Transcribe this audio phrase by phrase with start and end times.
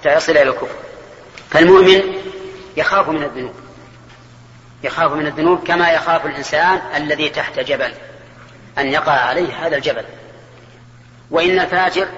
[0.00, 0.76] حتى يصل إلى الكفر.
[1.50, 2.02] فالمؤمن
[2.76, 3.54] يخاف من الذنوب.
[4.82, 7.94] يخاف من الذنوب كما يخاف الإنسان الذي تحت جبل
[8.78, 10.04] أن يقع عليه هذا الجبل.
[11.30, 12.08] وإن الفاجر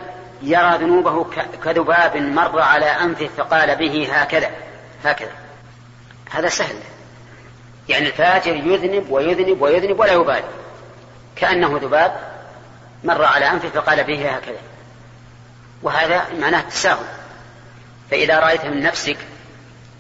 [0.43, 1.27] يرى ذنوبه
[1.65, 4.51] كذباب مر على أنفه فقال به هكذا
[5.05, 5.33] هكذا.
[6.31, 6.77] هذا سهل.
[7.89, 10.45] يعني الفاجر يذنب ويذنب ويذنب ولا يبالي.
[11.37, 12.33] كأنه ذباب
[13.05, 14.61] مر على أنفه فقال به هكذا.
[15.83, 17.22] وهذا معناه التساهل.
[18.13, 19.17] فإذا رأيت من نفسك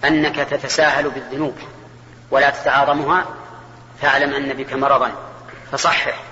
[0.04, 1.56] أنك تتساهل بالذنوب
[2.30, 3.24] ولا تتعاظمها
[4.00, 5.12] فاعلم أن بك مرضا.
[5.72, 6.22] فصحح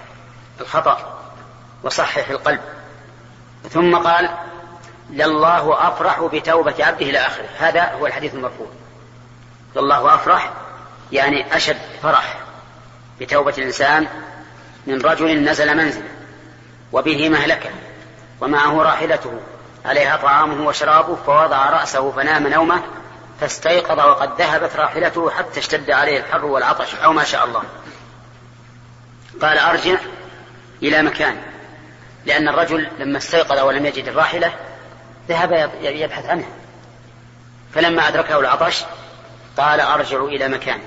[0.61, 1.21] الخطأ
[1.83, 2.61] وصحح القلب.
[3.71, 4.31] ثم قال
[5.11, 7.49] لله أفرح بتوبة عبده إلى آخره.
[7.59, 8.69] هذا هو الحديث المرفوع.
[9.77, 10.53] لله أفرح
[11.13, 12.39] يعني أشد فرح
[13.21, 14.07] بتوبة الإنسان
[14.87, 16.09] من رجل نزل منزلا
[16.93, 17.71] وبه مهلكة
[18.41, 19.41] ومعه راحلته
[19.85, 22.83] عليها طعامه وشرابه فوضع رأسه فنام نومه
[23.41, 26.95] فاستيقظ وقد ذهبت راحلته حتى اشتد عليه الحر والعطش.
[26.95, 27.63] أو ما شاء الله.
[29.43, 29.97] قال أرجع
[30.83, 31.43] إلى مكان.
[32.27, 34.53] لأن الرجل لما استيقظ ولم يجد الراحلة
[35.29, 36.49] ذهب يبحث عنها
[37.75, 38.85] فلما أدركه العطش
[39.57, 40.81] قال أرجع إلى مكان.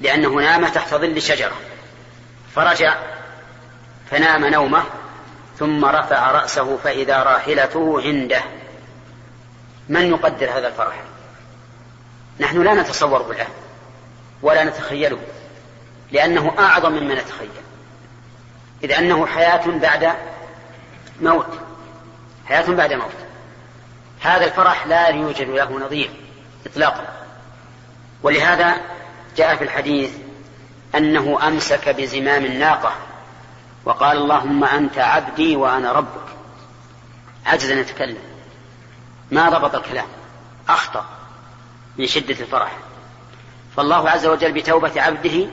[0.00, 1.56] لأنه نام تحت ظل شجرة.
[2.54, 2.94] فرجع
[4.10, 4.82] فنام نومه
[5.58, 8.42] ثم رفع رأسه فإذا راحلته عنده.
[9.88, 11.02] من يقدر هذا الفرح؟
[12.40, 13.46] نحن لا نتصور بالله
[14.42, 15.18] ولا نتخيله
[16.12, 17.50] لأنه أعظم مما نتخيل.
[18.84, 20.12] إذ أنه حياة بعد
[21.20, 21.58] موت
[22.46, 23.12] حياة بعد موت.
[24.20, 26.10] هذا الفرح لا يوجد له نظير
[26.66, 27.06] إطلاقا.
[28.22, 28.76] ولهذا
[29.36, 30.10] جاء في الحديث
[30.94, 32.92] أنه أمسك بزمام الناقة.
[33.84, 36.24] وقال اللهم أنت عبدي وأنا ربك.
[37.46, 38.18] عجز أن يتكلم.
[39.30, 40.06] ما ضبط الكلام.
[40.68, 41.04] أخطأ
[41.98, 42.76] من شدة الفرح.
[43.76, 45.46] فالله عز وجل بتوبة عبده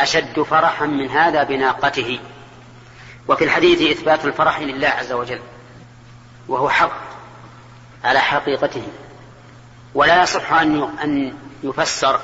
[0.00, 2.20] أشد فرحا من هذا بناقته.
[3.28, 5.40] وفي الحديث إثبات الفرح لله عز وجل.
[6.48, 7.00] وهو حق
[8.04, 8.86] على حقيقته.
[9.94, 12.20] ولا يصح أن يفسر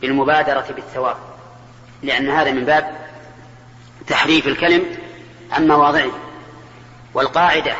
[0.00, 1.16] بالمبادرة بالثواب.
[2.02, 3.03] لأن هذا من باب
[4.06, 4.86] تحريف الكلم
[5.52, 6.10] عن مواضعه
[7.14, 7.74] والقاعدة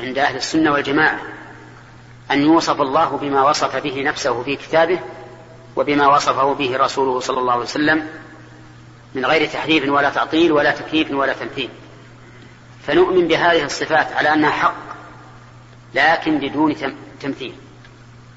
[0.00, 1.20] عند أهل السنة والجماعة
[2.30, 4.98] أن يوصف الله بما وصف به نفسه في كتابه
[5.76, 8.08] وبما وصفه به رسوله صلى الله عليه وسلم
[9.14, 11.68] من غير تحريف ولا تعطيل ولا تكييف ولا تمثيل
[12.86, 14.74] فنؤمن بهذه الصفات على أنها حق
[15.94, 16.76] لكن بدون
[17.20, 17.54] تمثيل.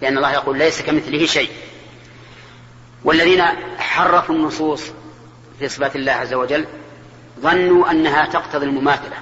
[0.02, 1.50] لأن الله يقول ليس كمثله شيء.
[3.04, 3.44] والذين
[3.78, 4.84] حرفوا النصوص
[5.60, 6.66] في صفات الله عز وجل
[7.42, 9.16] ظنوا أنها تقتضي المماثلة.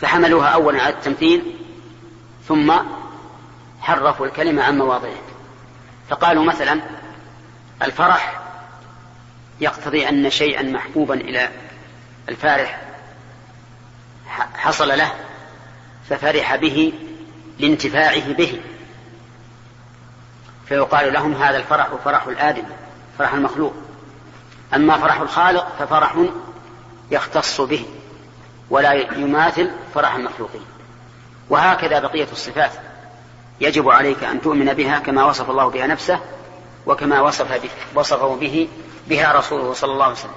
[0.00, 1.56] فحملوها أولا على التمثيل
[2.48, 2.72] ثم
[3.80, 5.22] حرفوا الكلمة عن مواضعه
[6.08, 6.80] فقالوا مثلا
[7.82, 8.40] الفرح
[9.60, 11.48] يقتضي أن شيئا محبوبا إلى
[12.28, 12.80] الفارح
[14.54, 15.12] حصل له
[16.08, 16.92] ففرح به
[17.58, 18.60] لانتفاعه به.
[20.68, 22.64] فيقال لهم هذا الفرح فرح الآدم
[23.18, 23.74] فرح المخلوق.
[24.74, 26.16] أما فرح الخالق ففرح
[27.10, 27.84] يختص به
[28.70, 30.64] ولا يماثل فرح المخلوقين.
[31.50, 32.72] وهكذا بقية الصفات.
[33.60, 36.20] يجب عليك أن تؤمن بها كما وصف الله بها نفسه
[36.86, 38.68] وكما وصف به وصفه به
[39.08, 40.32] بها رسوله صلى الله عليه وسلم.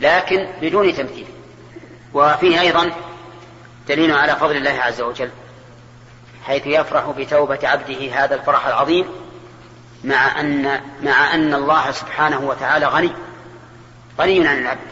[0.00, 1.26] لكن بدون تمثيل.
[2.14, 2.90] وفيه أيضا
[3.88, 5.30] دليل على فضل الله عز وجل
[6.44, 9.04] حيث يفرح بتوبة عبده هذا الفرح العظيم
[10.04, 13.12] مع أن مع أن الله سبحانه وتعالى غني.
[14.18, 14.88] غني عن العبد.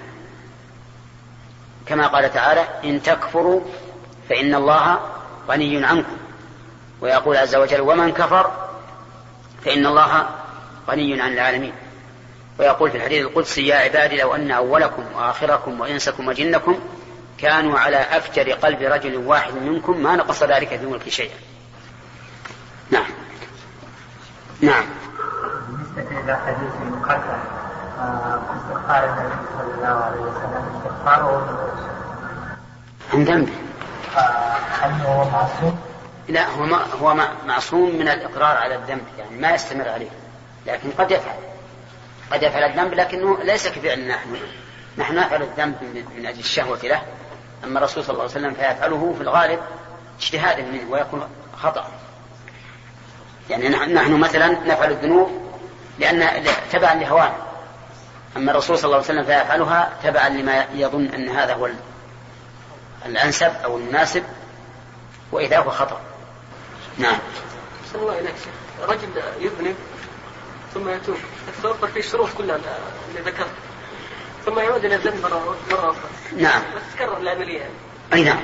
[1.86, 3.60] كما قال تعالى إن تكفروا
[4.28, 5.00] فإن الله
[5.48, 6.16] غني عنكم.
[7.00, 8.50] ويقول عز وجل ومن كفر
[9.64, 10.26] فإن الله
[10.88, 11.72] غني عن العالمين.
[12.58, 16.80] ويقول في الحديث القدسي يا عبادي لو أن أولكم وآخركم وإنسكم وجنكم
[17.38, 21.36] كانوا على أفجر قلب رجل واحد منكم ما نقص ذلك في ملك شيئا.
[22.90, 23.10] نعم.
[24.60, 24.84] نعم.
[25.68, 27.65] بالنسبة إلى حديث المقدم
[27.96, 31.68] استغفار النبي صلى الله عليه وسلم استغفاره
[33.12, 33.52] عن ذنبه.
[34.70, 35.78] هل هو معصوم؟
[36.28, 40.10] لا هو ما هو معصوم من الإقرار على الذنب يعني ما يستمر عليه
[40.66, 41.34] لكن قد يفعل.
[42.32, 44.36] قد يفعل الذنب لكنه ليس كفعلنا نحن.
[44.98, 45.74] نحن نفعل الذنب
[46.16, 47.02] من أجل الشهوة له.
[47.64, 49.60] أما الرسول صلى الله عليه وسلم فيفعله في الغالب
[50.20, 51.28] اجتهادا منه ويكون
[51.62, 51.86] خطأ.
[53.50, 55.30] يعني نحن مثلا نفعل الذنوب
[55.98, 57.45] لأن تبعا لهوانا
[58.36, 61.68] أما الرسول صلى الله عليه وسلم فيفعلها تبعا لما يظن أن هذا هو
[63.06, 64.24] الأنسب أو المناسب
[65.32, 66.00] وإذا هو خطأ.
[66.98, 67.18] نعم.
[67.92, 68.88] صلى الله عليك شيخ.
[68.88, 69.08] رجل
[69.40, 69.76] يذنب
[70.74, 71.16] ثم يتوب.
[71.58, 72.56] تتوفر فيه الشروط كلها
[73.08, 73.50] اللي ذكرت.
[74.46, 75.94] ثم يعود إلى الذنب مرة أخرى.
[76.36, 76.62] نعم.
[76.76, 77.58] بس تكرر العملية.
[77.58, 77.72] يعني.
[78.12, 78.42] أي نعم.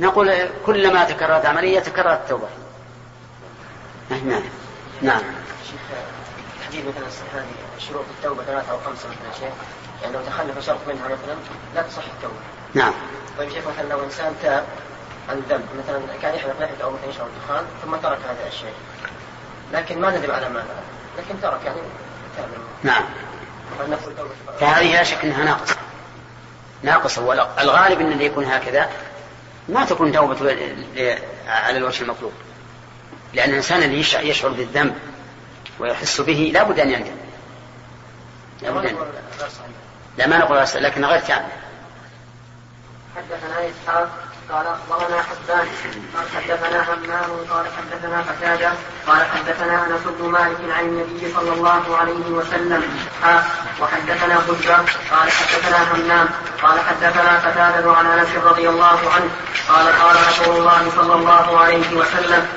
[0.00, 2.48] نقول كلما تكررت عمليه تكررت التوبة.
[4.10, 4.42] نعم.
[5.02, 5.22] نعم.
[6.68, 7.46] تحديد مثلا هذه
[7.78, 9.54] شروط التوبة ثلاثة أو خمسة مثلا شيخ
[10.02, 11.36] يعني لو تخلف شرط منها مثلا
[11.74, 12.34] لا تصح التوبة.
[12.74, 12.92] نعم.
[13.38, 14.64] طيب شيخ مثلا لو إنسان تاب
[15.28, 18.72] عن الذنب مثلا كان يحلق لحيته أو مثلا يشرب الدخان ثم ترك هذا الشيء.
[19.72, 20.64] لكن ما ندم على ما
[21.18, 21.80] لكن ترك يعني
[22.36, 22.48] تاب
[22.82, 23.04] نعم.
[24.60, 25.76] فهذه لا شك إنها ناقصة.
[26.82, 28.90] ناقصة والغالب إن اللي يكون هكذا
[29.68, 30.56] ما تكون توبة
[31.46, 32.32] على الوجه المطلوب
[33.34, 34.94] لأن الإنسان اللي يشعر بالذنب
[35.80, 37.16] ويحس به لا بد أن يندم
[38.62, 38.96] لا بد أن
[40.18, 41.48] لا ما نقول لكن غير كامل.
[43.16, 44.08] حدثنا إسحاق
[44.52, 45.66] قال أخبرنا حبان
[46.16, 48.72] قال حدثنا همام قال حدثنا قتادة
[49.06, 52.82] قال حدثنا أنس بن مالك عن النبي صلى الله عليه وسلم.
[53.22, 53.44] ها
[53.80, 54.76] وحدثنا حجه
[55.10, 56.28] قال حدثنا همام
[56.62, 59.30] قال حدثنا قتادة عن أنس رضي الله عنه
[59.68, 62.48] قال قال رسول الله صلى الله عليه وسلم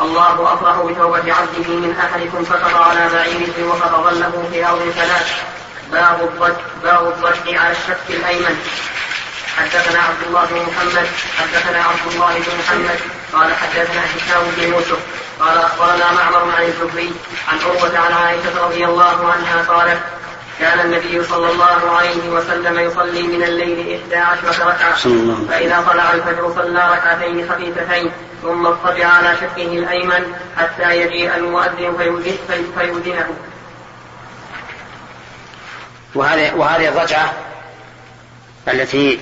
[0.00, 5.42] الله أفرح بتوبة عبده من أحدكم سقط على بعيره وقد ظله في أرض ثلاث
[5.92, 8.56] باب الضج باب الضج على الشك الأيمن.
[9.58, 11.08] حدثنا عبد الله بن محمد
[11.38, 12.98] حدثنا عبد الله بن محمد.
[13.32, 14.98] قال حدثنا هشام بن يوسف.
[15.40, 17.12] قال أخبرنا معمر عن الزهري
[17.48, 20.00] عن عروة عن عائشة رضي الله عنها قالت
[20.60, 24.94] كان النبي صلى الله عليه وسلم يصلي من الليل إحدى عشرة ركعة.
[25.48, 28.12] فإذا طلع الفجر صلى ركعتين خفيفتين.
[28.42, 32.22] ثم اضطجع على شقه الأيمن حتى يجيء المؤذن
[32.78, 33.36] فيؤذنه
[36.14, 37.32] وهذه وهذه الرجعة
[38.68, 39.20] التي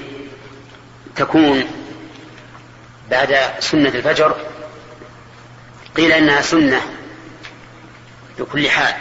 [1.16, 1.64] تكون
[3.10, 4.36] بعد سنة الفجر
[5.96, 6.80] قيل إنها سنة
[8.38, 8.94] بكل حال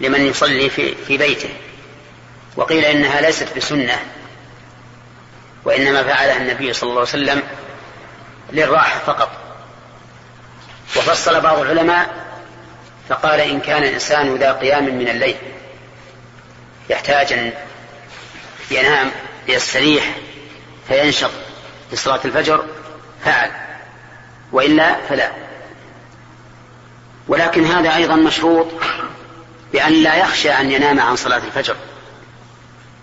[0.00, 1.50] لمن يصلي في, في بيته
[2.56, 3.98] وقيل إنها ليست بسنة
[5.64, 7.42] وإنما فعلها النبي صلى الله عليه وسلم
[8.54, 9.30] للراحة فقط.
[10.96, 12.24] وفصل بعض العلماء
[13.08, 15.36] فقال إن كان الإنسان ذا قيام من الليل
[16.90, 17.52] يحتاج أن
[18.70, 19.10] ينام
[19.48, 20.04] يستريح
[20.88, 21.30] فينشط
[21.90, 22.64] في صلاة الفجر
[23.24, 23.50] فعل.
[24.52, 25.30] وإلا فلا.
[27.28, 28.66] ولكن هذا أيضا مشروط
[29.72, 31.76] بأن لا يخشى أن ينام عن صلاة الفجر.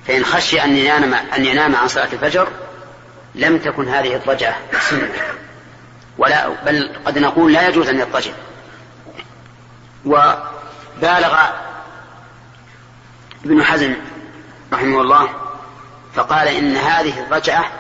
[0.08, 2.48] فإن خشي أن ينام أن ينام عن صلاة الفجر
[3.36, 4.58] لم تكن هذه الضجعة
[4.90, 5.10] سنة
[6.18, 8.32] ولا بل قد نقول لا يجوز أن يضطجع.
[10.06, 11.40] وبالغ
[13.46, 13.96] ابن حزم
[14.74, 15.30] رحمه الله
[16.16, 17.72] فقال إن هذه الضجعة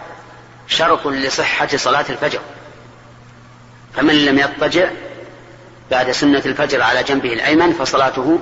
[0.67, 2.39] شرط لصحة صلاة الفجر.
[3.95, 4.89] فمن لم يضطجع
[5.91, 8.39] بعد سنة الفجر على جنبه الأيمن فصلاته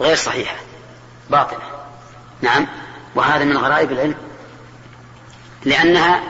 [0.00, 0.56] غير صحيحة
[1.30, 1.62] باطلة.
[2.42, 2.66] نعم
[3.14, 4.14] وهذا من غرائب العلم.
[5.64, 6.20] لأنها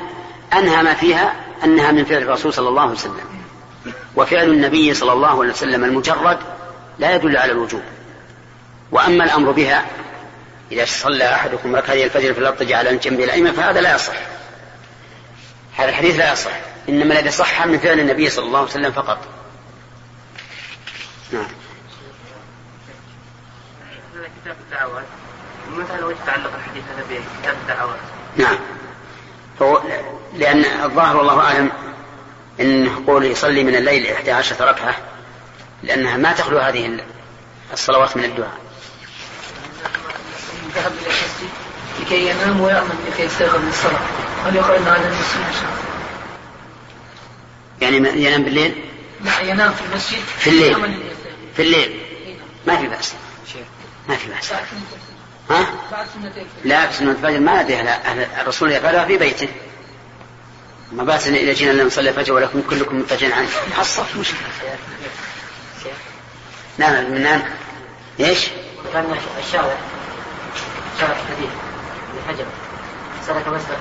[0.52, 1.32] أنهى ما فيها
[1.64, 3.42] أنها من فعل الرسول صلى الله عليه وسلم.
[4.16, 6.38] وفعل النبي صلى الله عليه وسلم المجرد
[6.98, 7.82] لا يدل على الوجوب.
[8.90, 9.86] وأما الأمر بها
[10.72, 14.16] إذا صلى أحدكم ركعتي الفجر في الأرض على جنبه الأيمن فهذا لا يصح.
[15.76, 16.50] هذا الحديث لا يصح.
[16.88, 19.18] إنما الذي صح من فعل النبي صلى الله عليه وسلم فقط.
[21.32, 21.46] نعم.
[24.42, 25.04] كتاب الدعوات.
[25.76, 27.98] مثلا لو يتعلق الحديث هذا بكتاب الدعوات؟
[28.36, 28.58] نعم.
[29.58, 29.82] فهو
[30.34, 31.70] لأن الظاهر والله أعلم
[32.60, 34.94] إن قول يصلي من الليل إحدى عشرة ركعة
[35.82, 37.00] لأنها ما تخلو هذه
[37.72, 38.58] الصلوات من الدعاء.
[40.74, 41.48] ذهب إلى المسجد
[42.00, 44.00] لكي ينام ويأمن لكي يستيقظ للصلاة
[44.46, 45.88] هل يقال أن هذا المسجد؟
[47.80, 48.74] يعني ينام بالليل؟
[49.24, 51.02] لا ينام في المسجد في الليل.
[51.56, 52.00] في الليل.
[52.66, 53.14] ما في بأس.
[54.08, 54.52] ما في بأس.
[55.50, 57.80] ها؟ بعد سنة لا سنة الفجر ما أدري
[58.40, 59.48] الرسول يفعلها في بيته.
[60.92, 64.38] ما بأس إذا جينا نصلي الفجر ولكم كلكم مضطجعين عنه حصلت مشكلة
[66.78, 67.42] نعم من نعم.
[68.20, 68.48] إيش؟
[68.92, 69.76] كان الشارع.
[71.00, 71.50] شرح حديث
[72.10, 72.44] ابن حجر
[73.26, 73.78] سلك مسلك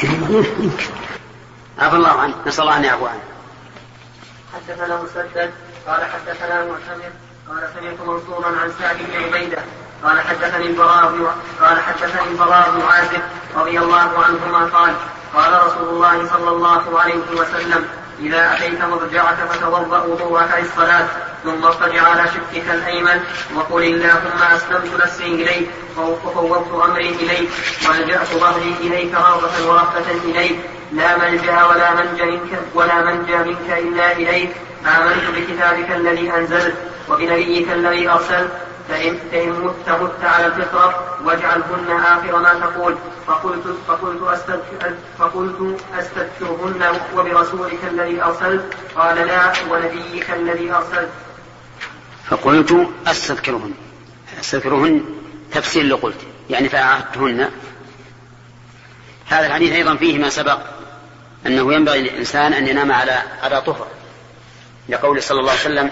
[0.00, 0.84] في هذا يمكن
[1.78, 3.20] عفى الله عنه نسأل الله أن يعفو عنه
[4.54, 5.50] حدثنا مسدد.
[5.86, 7.12] قال حدثنا معتمر
[7.48, 9.58] قال سمعت منصورا عن سعد بن عبيدة.
[10.04, 11.26] قال حدثني البراء بن
[11.60, 13.22] قال حدثني البراء بن عازب
[13.56, 14.94] رضي الله عنهما قال
[15.34, 17.84] قال رسول الله صلى الله عليه وسلم
[18.20, 21.06] إذا أتيت مضجعك فتوضأ وضوءك للصلاة
[21.44, 23.20] ثم اضطجع على شقك الأيمن
[23.54, 25.68] وقل اللهم أسلمت نفسي إليك
[25.98, 27.50] وفوضت أمري إليك
[27.88, 30.58] وألجأت ظهري إليك رغبة ورهبة إليك
[30.92, 34.56] لا ملجأ ولا منجأ منك ولا منجأ منك إلا إليك
[34.86, 36.74] آمنت بكتابك الذي أنزلت
[37.08, 38.50] وبنبيك الذي أرسلت
[38.88, 42.96] فإن, فإن مت مت على الفطرة واجعلهن آخر ما تقول.
[43.26, 48.74] فقلت فقلت أستغفر فقلت أستغفرهن وبرسولك الذي أرسلت.
[48.96, 51.10] قال لا ونبيك الذي أرسلت.
[52.30, 53.74] فقلت أستذكرهن.
[54.40, 55.04] أستذكرهن
[55.52, 56.20] تفسير اللي قلت.
[56.50, 57.50] يعني فأعهدتهن
[59.26, 60.58] هذا الحديث أيضا فيه ما سبق
[61.46, 63.86] أنه ينبغي للإنسان أن ينام على على طهر.
[64.88, 65.90] لقول صلى الله عليه وسلم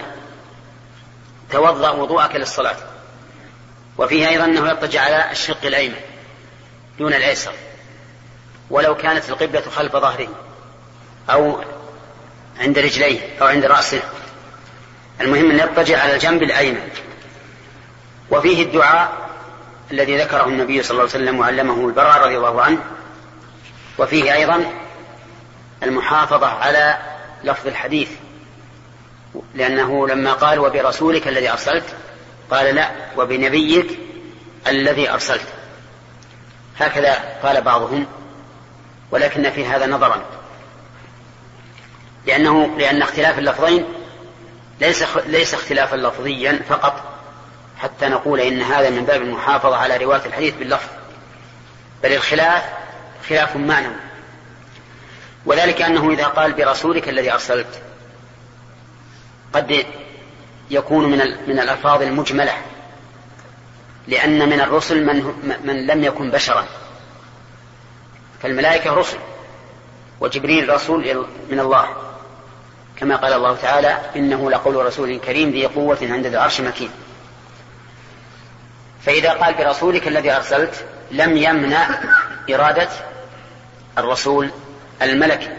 [1.53, 2.75] توضأ وضوءك للصلاة.
[3.97, 5.99] وفيه أيضا أنه يضطجع على الشق الأيمن
[6.99, 7.53] دون الأيسر.
[8.69, 10.27] ولو كانت القبلة خلف ظهره
[11.29, 11.63] أو
[12.59, 14.01] عند رجليه أو عند رأسه.
[15.21, 16.89] المهم أن يضطجع على الجنب الأيمن.
[18.31, 19.29] وفيه الدعاء
[19.91, 22.83] الذي ذكره النبي صلى الله عليه وسلم وعلمه البراء رضي الله عنه.
[23.97, 24.65] وفيه أيضا
[25.83, 26.97] المحافظة على
[27.43, 28.09] لفظ الحديث
[29.55, 31.83] لأنه لما قال وبرسولك الذي أرسلت
[32.51, 33.99] قال لا وبنبيك
[34.67, 35.47] الذي أرسلت.
[36.79, 38.05] هكذا قال بعضهم
[39.11, 40.25] ولكن في هذا نظرا.
[42.25, 43.85] لأنه لأن اختلاف اللفظين
[44.81, 47.03] ليس ليس اختلافا لفظيا فقط
[47.77, 50.87] حتى نقول إن هذا من باب المحافظة على رواية الحديث باللفظ.
[52.03, 52.63] بل الخلاف
[53.29, 53.95] خلاف معنوي.
[55.45, 57.81] وذلك أنه إذا قال برسولك الذي أرسلت
[59.53, 59.85] قد
[60.71, 61.17] يكون من
[61.47, 62.53] من الألفاظ المجملة
[64.07, 65.33] لأن من الرسل من,
[65.63, 66.65] من لم يكن بشرا.
[68.41, 69.17] فالملائكة رسل
[70.19, 71.87] وجبريل رسول من الله.
[72.97, 76.89] كما قال الله تعالى إنه لقول رسول كريم ذي قوة عند ذي العرش مكين.
[79.05, 81.87] فإذا قال برسولك الذي أرسلت لم يمنع
[82.49, 82.89] إرادة
[83.97, 84.49] الرسول
[85.01, 85.49] الملكي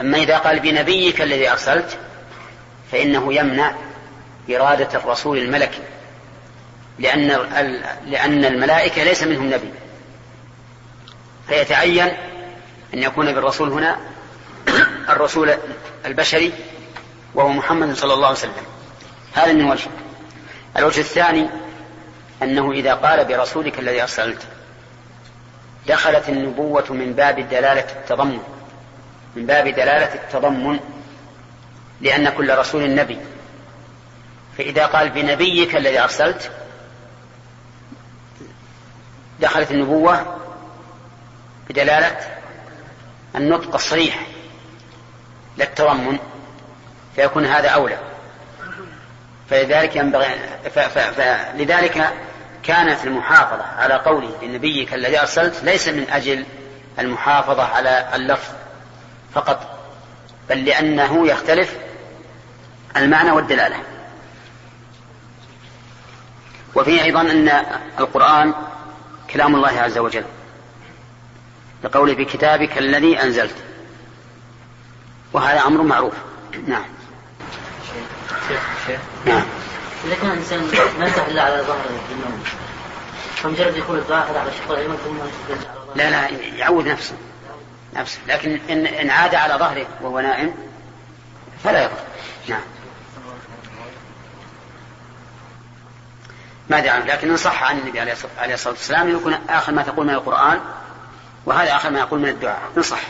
[0.00, 1.98] أما إذا قال بنبيك الذي أرسلت
[2.94, 3.74] فإنه يمنع
[4.50, 5.82] إرادة الرسول الملكي
[6.98, 7.28] لأن
[8.06, 9.70] لأن الملائكة ليس منهم نبي.
[11.48, 12.06] فيتعين
[12.94, 13.96] أن يكون بالرسول هنا
[15.08, 15.54] الرسول
[16.06, 16.52] البشري
[17.34, 18.52] وهو محمد صلى الله عليه وسلم.
[19.34, 19.90] هذا من وجه.
[20.76, 21.48] الوجه الثاني
[22.42, 24.42] أنه إذا قال برسولك الذي أرسلت
[25.86, 28.40] دخلت النبوة من باب دلالة التضمن
[29.36, 30.80] من باب دلالة التضمن
[32.04, 33.18] لأن كل رسول نبي.
[34.58, 36.50] فإذا قال بنبيك الذي أرسلت
[39.40, 40.36] دخلت النبوة
[41.68, 42.20] بدلالة
[43.36, 44.26] النطق الصريح
[45.58, 46.18] للتضمن
[47.16, 47.98] فيكون هذا أولى.
[49.50, 50.26] فلذلك ينبغي
[50.74, 52.12] فلذلك
[52.62, 56.44] كانت المحافظة على قوله لنبيك الذي أرسلت ليس من أجل
[56.98, 58.52] المحافظة على اللفظ
[59.34, 59.78] فقط
[60.50, 61.76] بل لأنه يختلف
[62.96, 63.76] المعنى والدلالة.
[66.74, 67.48] وفيه أيضا أن
[67.98, 68.54] القرآن
[69.30, 70.24] كلام الله عز وجل.
[71.84, 73.56] لقوله بكتابك الذي أنزلت.
[75.32, 76.14] وهذا أمر معروف.
[76.66, 76.84] نعم.
[78.48, 79.42] شيخ شيخ نعم.
[80.04, 80.60] إذا كان الإنسان
[80.98, 82.44] ما يفتح إلا على ظهره في النوم
[83.36, 85.16] فمجرد يكون الظاهر على شق الأيمن ثم
[85.98, 87.14] لا لا يعود نفسه.
[87.94, 88.18] نفسه.
[88.28, 90.54] لكن إن, إن عاد على ظهره وهو نائم
[91.64, 91.96] فلا يضر.
[92.48, 92.60] نعم.
[96.70, 100.06] ما أدري عنه لكن إن صح عن النبي عليه الصلاة والسلام يكون آخر ما تقول
[100.06, 100.60] من القرآن
[101.46, 102.60] وهذا آخر ما يقول من الدعاء.
[102.76, 103.00] إن صح.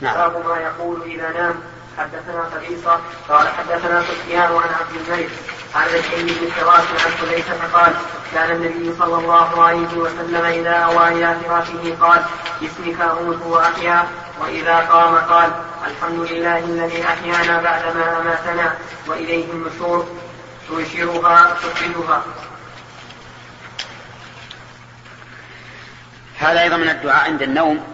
[0.00, 0.14] نعم.
[0.14, 1.54] باب ما يقول إذا نام.
[1.98, 5.30] حدثنا قبيصة قال حدثنا سفيان عن عبد الملك
[5.74, 7.92] عن رجعي بن فراش عن حذيفة قال
[8.34, 12.22] كان النبي صلى الله عليه وسلم إذا أوى إلى فراشه قال
[12.60, 14.04] باسمك أموت وأحيا.
[14.40, 15.50] وإذا قام قال
[15.86, 18.74] الحمد لله الذي أحيانا بعدما أماتنا
[19.06, 20.06] وإليه النشور.
[20.68, 22.24] تنشرها تفسدها
[26.38, 27.84] هذا أيضا من الدعاء عند النوم.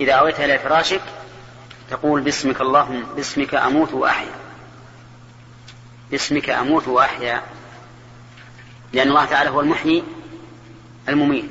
[0.00, 1.00] إذا أويت إلى فراشك
[1.90, 4.34] تقول باسمك اللهم باسمك أموت وأحيا.
[6.10, 7.42] باسمك أموت وأحيا.
[8.92, 10.04] لأن الله تعالى هو المحيي
[11.08, 11.50] المميت.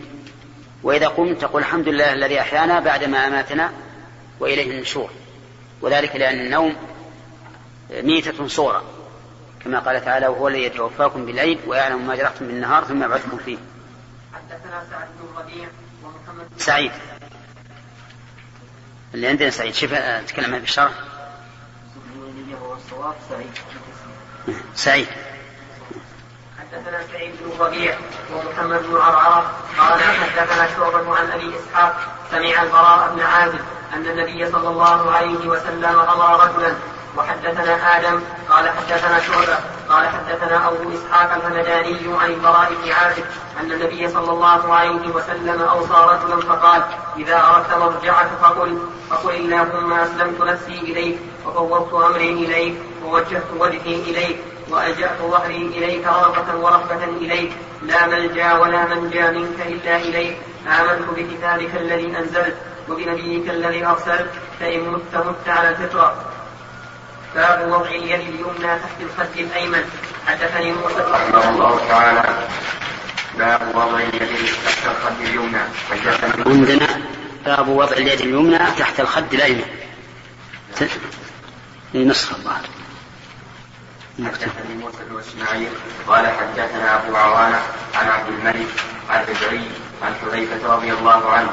[0.83, 3.73] وإذا قمت تقول الحمد لله الذي أحيانا بعدما أماتنا
[4.39, 5.09] وإليه النشور.
[5.81, 6.75] وذلك لأن النوم
[7.91, 8.83] ميتة صورة
[9.63, 13.57] كما قال تعالى وهو الذي يتوفاكم بالليل ويعلم ما جرحتم بالنهار ثم يبعثكم فيه.
[14.33, 15.67] حدثنا سعد بن ربيع
[16.03, 16.91] ومحمد سعيد.
[19.13, 19.73] اللي عندنا سعيد.
[19.73, 19.93] شوف
[20.27, 20.91] تكلم في الشرح
[24.75, 25.07] سعيد.
[26.59, 27.97] حدثنا سعيد بن ربيع
[28.33, 31.95] ومحمد بن عرعرة قال حدثنا شعبة عن أبي إسحاق
[32.31, 33.59] سمع البراء بن عازب
[33.93, 36.75] أن النبي صلى الله عليه وسلم أمر رجلا
[37.17, 39.57] وحدثنا آدم قال حدثنا شعبة
[39.89, 43.23] قال حدثنا أبو إسحاق الهمداني عن البراء بن عازب
[43.59, 46.81] أن النبي صلى الله عليه وسلم أوصى رجلا فقال
[47.17, 48.77] إذا أردت مرجعك فقل
[49.09, 54.37] فقل اللهم أسلمت نفسي إليك وفوضت أمري إليك ووجهت وجهي إليك
[54.69, 57.51] وألجأت ظهري إليك رغبة ورهبة إليك
[57.81, 62.55] لا ملجأ ولا منجأ منك إلا إليك آمنت بكتابك الذي أنزلت
[62.89, 64.29] وبنبيك الذي أرسلت
[64.59, 66.15] فإن مت مت على الفطرة
[67.35, 69.83] باب وضع اليد اليمنى تحت الخد الأيمن.
[70.27, 72.47] حدثني موسى رحمه الله تعالى.
[73.37, 75.59] باب وضع اليد تحت الخد اليمنى.
[75.91, 76.87] حدثني عندنا
[77.45, 79.65] باب وضع اليد اليمنى تحت الخد الأيمن.
[81.95, 82.65] نسخة الظاهر.
[84.25, 85.69] حدثني موسى بن إسماعيل.
[86.07, 87.61] قال حدثنا أبو عوانة
[87.95, 88.67] عن عبد الملك
[89.09, 89.71] عن البدري
[90.03, 91.51] عن حذيفة رضي الله عنه.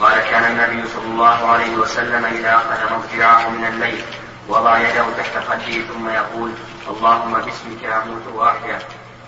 [0.00, 4.04] قال كان النبي صلى الله عليه وسلم إذا أخذ مضجعه من الليل
[4.48, 6.50] وضع يده تحت خده ثم يقول
[6.88, 8.78] اللهم باسمك أموت وأحيا.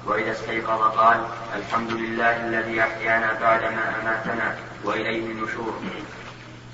[0.07, 5.81] وإذا استيقظ قال الحمد لله الذي أحيانا بعدما أماتنا وإليه النشور.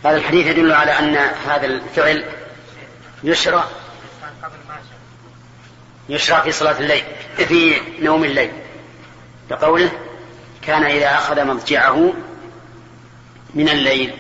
[0.04, 1.16] هذا الحديث يدل على أن
[1.49, 2.25] هذا الفعل
[3.25, 3.64] يشرع
[6.09, 7.04] يشرع في صلاة الليل
[7.37, 8.52] في نوم الليل.
[9.50, 9.90] بقوله
[10.62, 12.12] كان إذا أخذ مضجعه
[13.54, 14.14] من الليل.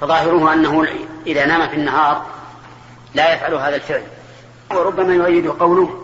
[0.00, 0.86] فظاهره أنه
[1.26, 2.26] إذا نام في النهار
[3.14, 4.02] لا يفعل هذا الفعل.
[4.70, 6.02] وربما يؤيد قوله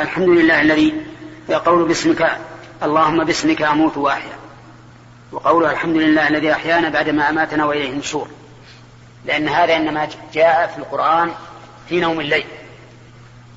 [0.00, 1.06] الحمد لله الذي
[1.48, 2.38] يقول باسمك
[2.82, 4.38] اللهم باسمك أموت وأحيا.
[5.32, 8.28] وقوله الحمد لله الذي أحيانا بعدما أماتنا وإليه النشور.
[9.24, 11.30] لأن هذا إنما جاء في القرآن
[11.88, 12.46] في نوم الليل.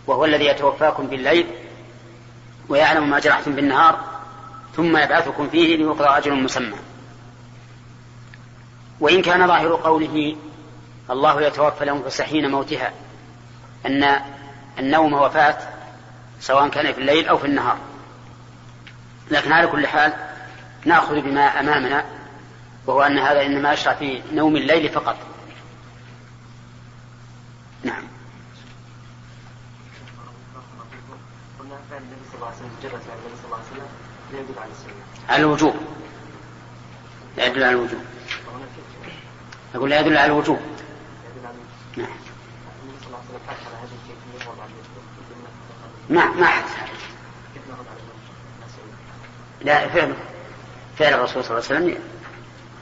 [0.07, 1.47] وهو الذي يتوفاكم بالليل
[2.69, 3.99] ويعلم ما جرحتم بالنهار
[4.75, 6.77] ثم يبعثكم فيه ليقضى أجل مسمى.
[8.99, 10.35] وإن كان ظاهر قوله
[11.09, 12.91] الله يتوفى الأنفس حين موتها.
[13.85, 14.19] أن
[14.79, 15.57] النوم وفاة
[16.39, 17.77] سواء كان في الليل أو في النهار.
[19.31, 20.13] لكن على كل حال
[20.85, 22.05] نأخذ بما أمامنا
[22.85, 25.15] وهو أن هذا إنما يشرع في نوم الليل فقط.
[27.83, 28.03] نعم.
[35.29, 35.75] على الوجوب.
[37.37, 38.01] لا يدل على الوجوب.
[39.75, 40.59] أقول لا يدل على الوجوب.
[46.09, 46.77] ما ما حدث
[49.61, 50.13] لا فعل
[50.97, 51.97] فعل الرسول صلى الله عليه وسلم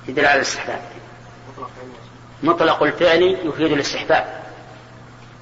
[0.08, 0.82] يدل على الاستحباب.
[2.44, 4.44] مطلق الفعل يفيد الاستحباب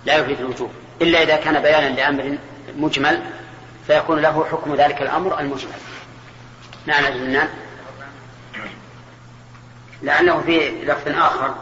[0.06, 0.72] لا يفيد الوجوب.
[1.02, 2.38] إلا إذا كان بيانا لأمر
[2.76, 3.24] مجمل
[3.88, 5.72] فيكون له حكم ذلك الأمر المجمل.
[6.86, 7.50] نعم الجنان
[10.02, 11.56] لأنه في لفظ آخر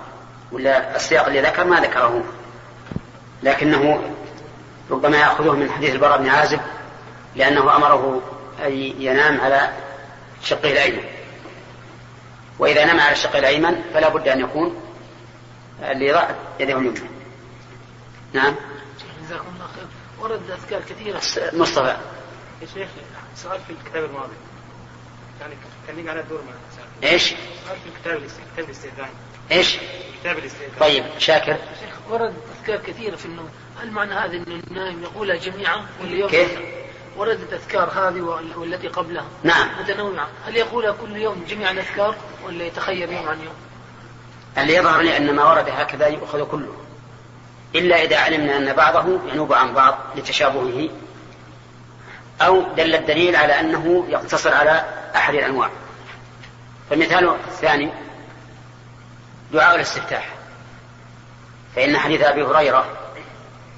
[0.52, 2.24] ولا السياق اللي ذكر ما ذكره.
[3.44, 4.14] لكنه
[4.92, 6.60] ربما يأخذه من حديث البراء بن عازب
[7.36, 8.22] لأنه أمره
[8.66, 9.74] أن ينام على
[10.44, 11.04] شقه الأيمن.
[12.60, 14.82] وإذا نام على الشق الأيمن فلا بد أن يكون
[15.82, 17.00] ليضع يده اليمنى.
[18.34, 18.56] نعم.
[19.24, 19.88] جزاكم الله خير.
[20.20, 21.22] ورد أذكار كثيرة.
[21.54, 21.98] مصطفى.
[22.62, 22.88] يا شيخ
[23.36, 24.34] سؤال في الكتاب الماضي.
[25.42, 25.54] يعني
[25.88, 29.10] كان يجي على الدور مع إيش؟ سؤال في الكتاب كتاب الاستئذان.
[29.52, 29.78] إيش؟
[30.22, 30.80] كتاب الاستئذان.
[30.80, 31.58] طيب شاكر.
[31.80, 32.34] شيخ ورد
[32.70, 33.50] أذكار كثيرة في النوم.
[33.82, 36.60] هل معنى هذا أن النائم يقولها جميعا ولا يوم كيف؟
[37.18, 39.26] وردت أذكار هذه وال- والتي قبلها.
[39.44, 39.70] نعم.
[39.80, 43.54] متنوعة هل يقولها كل يوم جميع الأذكار ولا يتخير يوم عن يوم؟
[44.58, 46.74] اللي يظهر لي أن ما ورد هكذا يؤخذ كله.
[47.76, 50.90] إلا إذا علمنا أن بعضه ينوب عن بعض لتشابهه
[52.42, 55.70] أو دل الدليل على أنه يقتصر على أحد الأنواع.
[56.90, 57.90] فالمثال الثاني
[59.54, 60.37] دعاء الاستفتاح.
[61.78, 62.86] فإن حديث أبي هريرة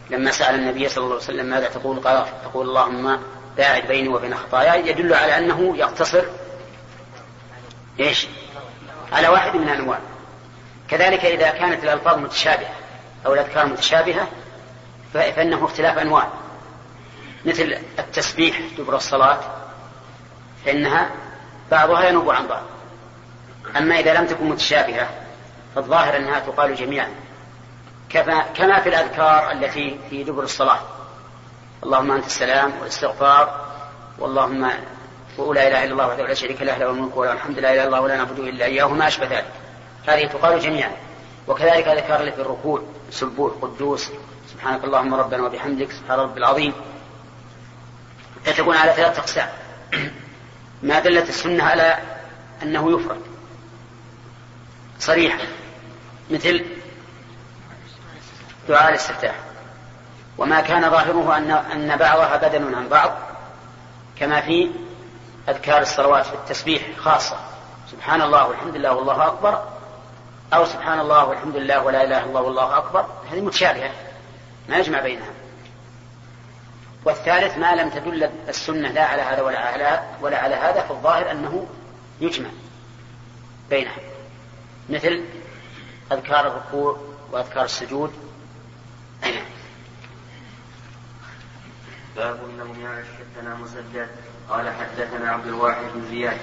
[0.10, 3.20] لما سأل النبي صلى الله عليه وسلم ماذا تقول؟ قال تقول اللهم
[3.58, 6.24] باعد بيني وبين خطاياي يدل على أنه يقتصر
[8.00, 8.28] إيش؟
[9.12, 10.00] على واحد من الأنواع.
[10.90, 12.74] كذلك إذا كانت الألفاظ متشابهة
[13.26, 14.28] أو الأذكار متشابهة
[15.14, 16.28] فإنه اختلاف أنواع.
[17.46, 19.40] مثل التسبيح دبر الصلاة
[20.66, 21.10] فإنها
[21.72, 22.64] بعضها ينوب عن بعض.
[23.78, 25.10] أما إذا لم تكن متشابهة
[25.76, 27.10] فالظاهر أنها تقال جميعا.
[28.10, 30.80] كما في الأذكار التي في دبر الصلاة.
[31.84, 33.66] اللهم أنت السلام والإستغفار
[34.20, 34.72] واللهم
[35.38, 37.86] ولا إله إلا الله وحده لا شريك له له الملك وله الحمد لا إله إلا
[37.86, 39.52] الله ولا نعبد إلا إياه وما أشبه ذلك.
[40.08, 40.92] هذه تقال جميعا.
[41.48, 44.10] وكذلك الأذكار التي في الركوع سبوح قدوس
[44.52, 46.74] سبحانك اللهم ربنا وبحمدك سبحان رب العظيم.
[48.46, 49.50] فتكون على ثلاثة أقسام.
[50.84, 51.98] ما دلت السنة على
[52.64, 53.22] أنه يفرد.
[55.00, 55.40] صريحا
[56.32, 56.66] مثل
[58.70, 59.36] دعاء الاستفتاح
[60.38, 63.12] وما كان ظاهره أن أن بعضها بدل عن بعض
[64.20, 64.72] كما في
[65.50, 67.38] أذكار الصلوات في التسبيح خاصة.
[67.92, 69.64] سبحان الله والحمد لله والله أكبر
[70.54, 73.06] أو سبحان الله والحمد لله ولا إله إلا الله والله أكبر.
[73.32, 73.92] هذه متشابهة
[74.70, 75.30] ما يجمع بينها.
[77.06, 81.68] والثالث ما لم تدل السنة لا على هذا ولا على ولا على هذا فالظاهر أنه
[82.22, 82.50] يجمع
[83.70, 83.98] بينها.
[84.90, 85.24] مثل
[86.12, 86.98] أذكار الركوع
[87.32, 88.29] وأذكار السجود
[92.18, 94.08] باب النوم على حدثنا مسدد.
[94.50, 96.38] قال حدثنا عبد الواحد بن زياد.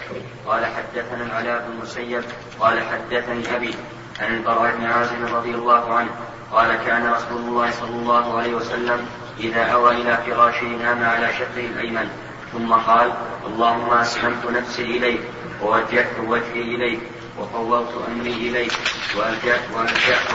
[0.47, 2.25] قال حدثنا العلاء بن المسيب.
[2.61, 3.75] قال حدثني أبي
[4.21, 6.11] عن البراء بن عازم رضي الله عنه.
[6.53, 9.07] قال كان رسول الله صلى الله عليه وسلم
[9.41, 12.11] إذا أوى إلى فراشه نام على شقه الأيمن.
[12.53, 13.13] ثم قال
[13.47, 15.21] اللهم أسلمت نفسي إليك
[15.63, 17.01] ووجهت وجهي إليك
[17.39, 18.73] وفوضت أمري إليك
[19.17, 19.61] وألجأت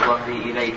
[0.06, 0.76] ظهري إليك.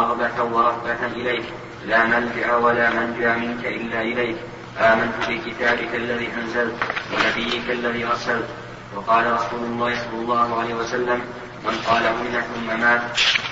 [0.00, 1.44] رغبة ورهبة إليك.
[1.86, 4.36] لا ملجأ ولا منجأ منك إلا إليك.
[4.78, 6.74] آمنت بكتابك الذي أنزلت
[7.12, 8.48] ونبيك الذي أرسلت.
[8.96, 11.20] وقال رسول الله صلى الله عليه وسلم
[11.64, 13.02] من قالهن ثم مات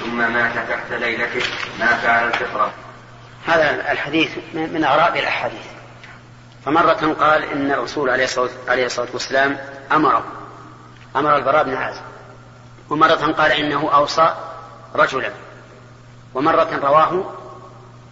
[0.00, 1.46] ثم مات تحت ليلته
[1.80, 2.72] ما فعل الفطرة.
[3.46, 5.66] هذا الحديث من أغراب الأحاديث.
[6.64, 9.58] فمرة قال إن الرسول عليه الصلاة, والسلام
[9.92, 10.22] أمر
[11.16, 12.02] أمر البراء بن عازب.
[12.90, 14.34] ومرة قال إنه أوصى
[14.94, 15.30] رجلا.
[16.34, 17.24] ومرة رواه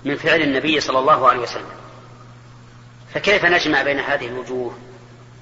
[0.04, 1.72] من فعل النبي صلى الله عليه وسلم.
[3.14, 4.74] فكيف نجمع بين هذه الوجوه؟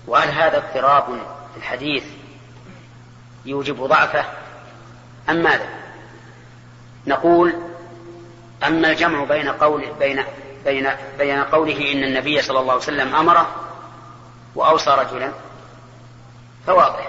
[0.07, 1.05] وهل هذا اضطراب
[1.53, 2.05] في الحديث
[3.47, 4.25] يوجب ضعفه؟
[5.31, 5.69] أم ماذا؟
[7.07, 7.55] نقول
[8.67, 10.25] أما الجمع بين قول بين
[10.65, 10.89] بين
[11.19, 13.55] بين قوله إن النبي صلى الله عليه وسلم أمره
[14.55, 15.33] وأوصى رجلا
[16.67, 17.09] فواضح.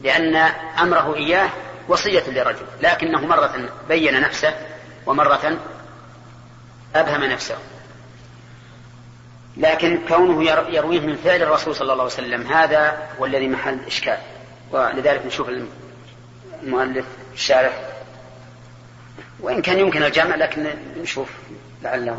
[0.00, 0.36] لأن
[0.80, 1.50] أمره إياه
[1.88, 4.54] وصية لرجل لكنه مرة بين نفسه
[5.06, 5.58] ومرة
[6.94, 7.56] أبهم نفسه.
[9.56, 14.18] لكن كونه يرويه من فعل الرسول صلى الله عليه وسلم هذا هو الذي محل إشكال.
[14.70, 15.50] ولذلك نشوف
[16.62, 17.72] المؤلف الشارح.
[19.40, 21.28] وإن كان يمكن الجمع لكن نشوف
[21.82, 22.18] لعله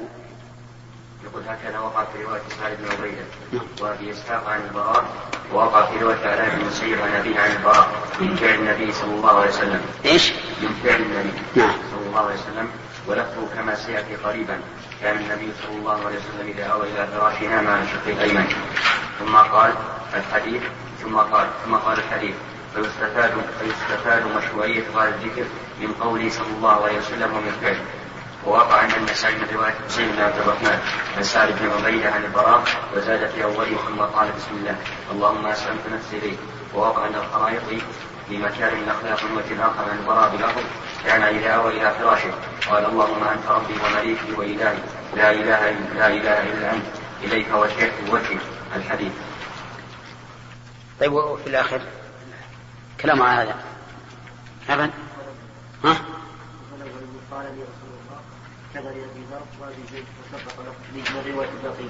[1.25, 3.25] يقول هكذا وقع في رواية سعد بن عبيدة
[3.81, 5.05] وأبي إسحاق عن البراء.
[5.53, 7.89] ووقع في رواية علاء بن المسيب عن أبيه عن البراء.
[8.19, 9.81] من فعل النبي صلى الله عليه وسلم.
[10.05, 10.31] إيش؟
[10.61, 11.71] من فعل النبي نعم.
[11.91, 12.67] صلى الله عليه وسلم.
[13.07, 14.59] ولفظه كما سيأتي قريبا.
[15.01, 18.47] كان النبي صلى الله عليه وسلم إذا أوى إلى فراشه نام على شقه الأيمن.
[19.19, 19.73] ثم قال
[20.13, 20.61] الحديث
[21.03, 22.35] ثم قال ثم قال الحديث.
[22.75, 25.45] فيستفاد فيستفاد مشروعية هذا الذكر
[25.81, 27.81] من قوله صلى الله عليه وسلم ومن فعله.
[28.45, 30.79] ووقع عند النسائي من رواية حسين بن عبد الرحمن
[31.17, 32.63] عن سعد بن عبيدة عن البراء
[32.95, 34.75] وزاد في أوله ثم قال بسم الله.
[35.11, 36.39] اللهم أسلمت نفسي إليك
[36.75, 37.61] ووقع عند الخرائط
[38.29, 40.63] في مكارم الأخلاق وجه آخر عن البراء بالأرض
[41.05, 42.31] كان إذا أوى إلى فراشه.
[42.69, 44.77] قال اللهم أنت ربي ومليكي وإلهي.
[45.15, 46.85] لا إله إلا لا إله إلا أنت.
[47.23, 48.37] إليك وجهت وجهي.
[48.75, 49.11] الحديث.
[50.99, 51.81] طيب وفي الآخر
[53.01, 53.55] كلام على هذا.
[54.69, 54.91] أبدا
[55.83, 55.95] ها؟
[57.31, 58.19] قال لي رسول الله
[58.73, 61.89] كذا لابي ذر وأبي زيد وسبق له من روايه الباقي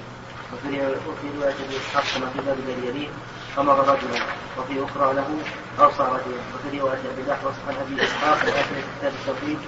[0.52, 3.08] وفي روايه أبي إسحاق كما في باب الذي يليه
[3.58, 4.20] أمر رجلا
[4.58, 5.28] وفي أخرى له
[5.80, 6.40] اوصى رجلا.
[6.54, 9.58] وفي رواية أبي الاحوص عن أبي إسحاق واخر كتاب التوحيد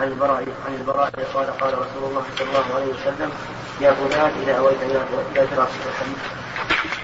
[0.00, 3.30] عن البراء عن البراء قال قال رسول الله صلى الله عليه وسلم
[3.80, 6.95] يا فلان إذا أويت إلى فراشك الحديث.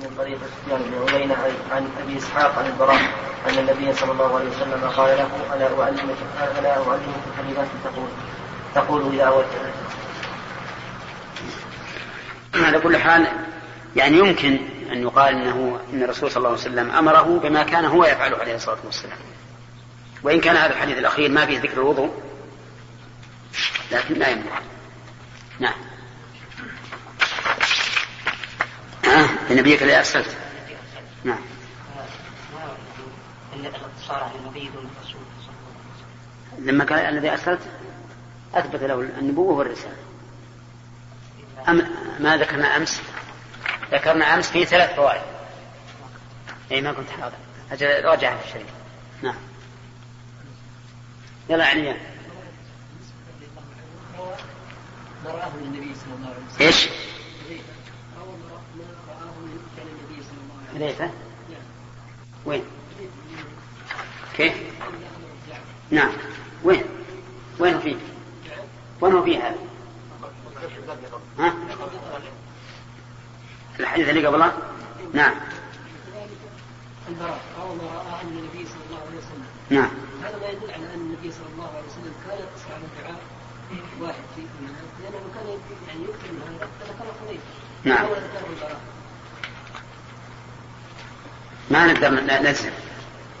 [0.00, 1.36] من طريق سفيان بن عيينة
[1.70, 3.00] عن أبي إسحاق عن البراء
[3.48, 6.16] أن النبي صلى الله عليه وسلم قال له ألا اعلمك
[6.58, 8.08] ألا أعلمك كلمات تقول
[8.74, 9.46] تقول اذا اويت
[12.54, 13.26] على كل حال
[13.96, 14.58] يعني يمكن
[14.92, 18.54] أن يقال أنه أن الرسول صلى الله عليه وسلم أمره بما كان هو يفعله عليه
[18.54, 19.18] الصلاة والسلام.
[20.22, 22.10] وإن كان هذا الحديث الأخير ما فيه ذكر الوضوء
[23.92, 24.60] لكن لا يمنع.
[25.58, 25.89] نعم.
[29.50, 30.36] لنبيك الذي أرسلت.
[31.24, 31.40] نعم.
[33.56, 35.20] الاقتصار على النبي دون الرسول
[36.58, 37.60] لما قال الذي أرسلت
[38.54, 39.96] أثبت له النبوة والرسالة.
[41.68, 41.88] أم
[42.20, 43.00] ما ذكرنا أمس؟
[43.92, 45.22] ذكرنا أمس في ثلاث فوائد.
[46.72, 47.36] أي ما كنت حاضر.
[47.72, 48.66] أجل راجع في الشريف
[49.22, 49.34] نعم.
[51.48, 51.96] يلا عنيان
[56.60, 56.88] إيش؟
[60.74, 61.10] حذيفة
[62.44, 62.64] وين؟
[64.36, 64.54] كيف؟
[65.90, 66.12] نعم
[66.64, 66.84] وين؟
[67.58, 67.96] وين فيه؟
[69.00, 69.58] وين هو فيه هذا؟
[71.38, 71.54] ها؟
[73.80, 74.52] الحديث اللي قبله
[75.12, 75.34] نعم
[77.08, 79.90] البراء أو ما رأى أن النبي صلى الله عليه وسلم نعم
[80.22, 83.20] هذا ما يدل على أن النبي صلى الله عليه وسلم كان يقصر على الدعاء
[84.00, 84.42] واحد في
[85.02, 85.46] لأنه كان
[85.88, 87.42] يعني يكثر من هذا فذكر حذيفة
[87.84, 88.06] نعم.
[91.70, 92.70] ما نقدر ن- نجزم.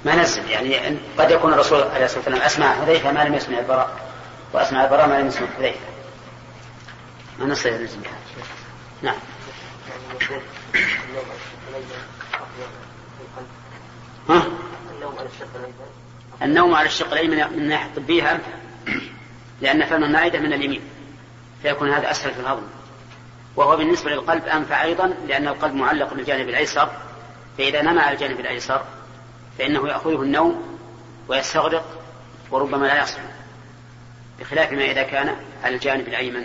[0.04, 0.42] ما نجزم.
[0.48, 3.90] يعني قد يكون الرسول عليه الصلاة والسلام أسمع حذيفه ما لم يسمع البراء
[4.52, 5.80] وأسمع البراء ما لم يسمع حذيفه
[7.38, 7.88] ما نستطيع بهذا
[9.02, 9.14] نعم.
[14.28, 14.42] ها؟
[16.42, 18.40] النوم على الشق الأيمن من الناحيه الطبيه
[19.60, 20.80] لأن فم المعده من اليمين.
[21.62, 22.62] فيكون هذا أسهل في الهضم.
[23.56, 26.90] وهو بالنسبة للقلب أنفع أيضا لأن القلب معلق بالجانب الأيسر.
[27.58, 28.84] فإذا نام على الجانب الأيسر
[29.58, 30.78] فإنه يأخذه النوم
[31.28, 32.02] ويستغرق
[32.50, 33.18] وربما لا يصل
[34.40, 36.44] بخلاف ما إذا كان على الجانب الأيمن.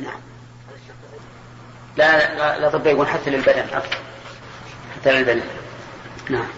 [0.00, 0.20] نعم.
[1.96, 3.98] لا لا, لا طب يقول حتى للبدن أكثر
[4.96, 5.42] حتى للبدن.
[6.30, 6.48] نعم.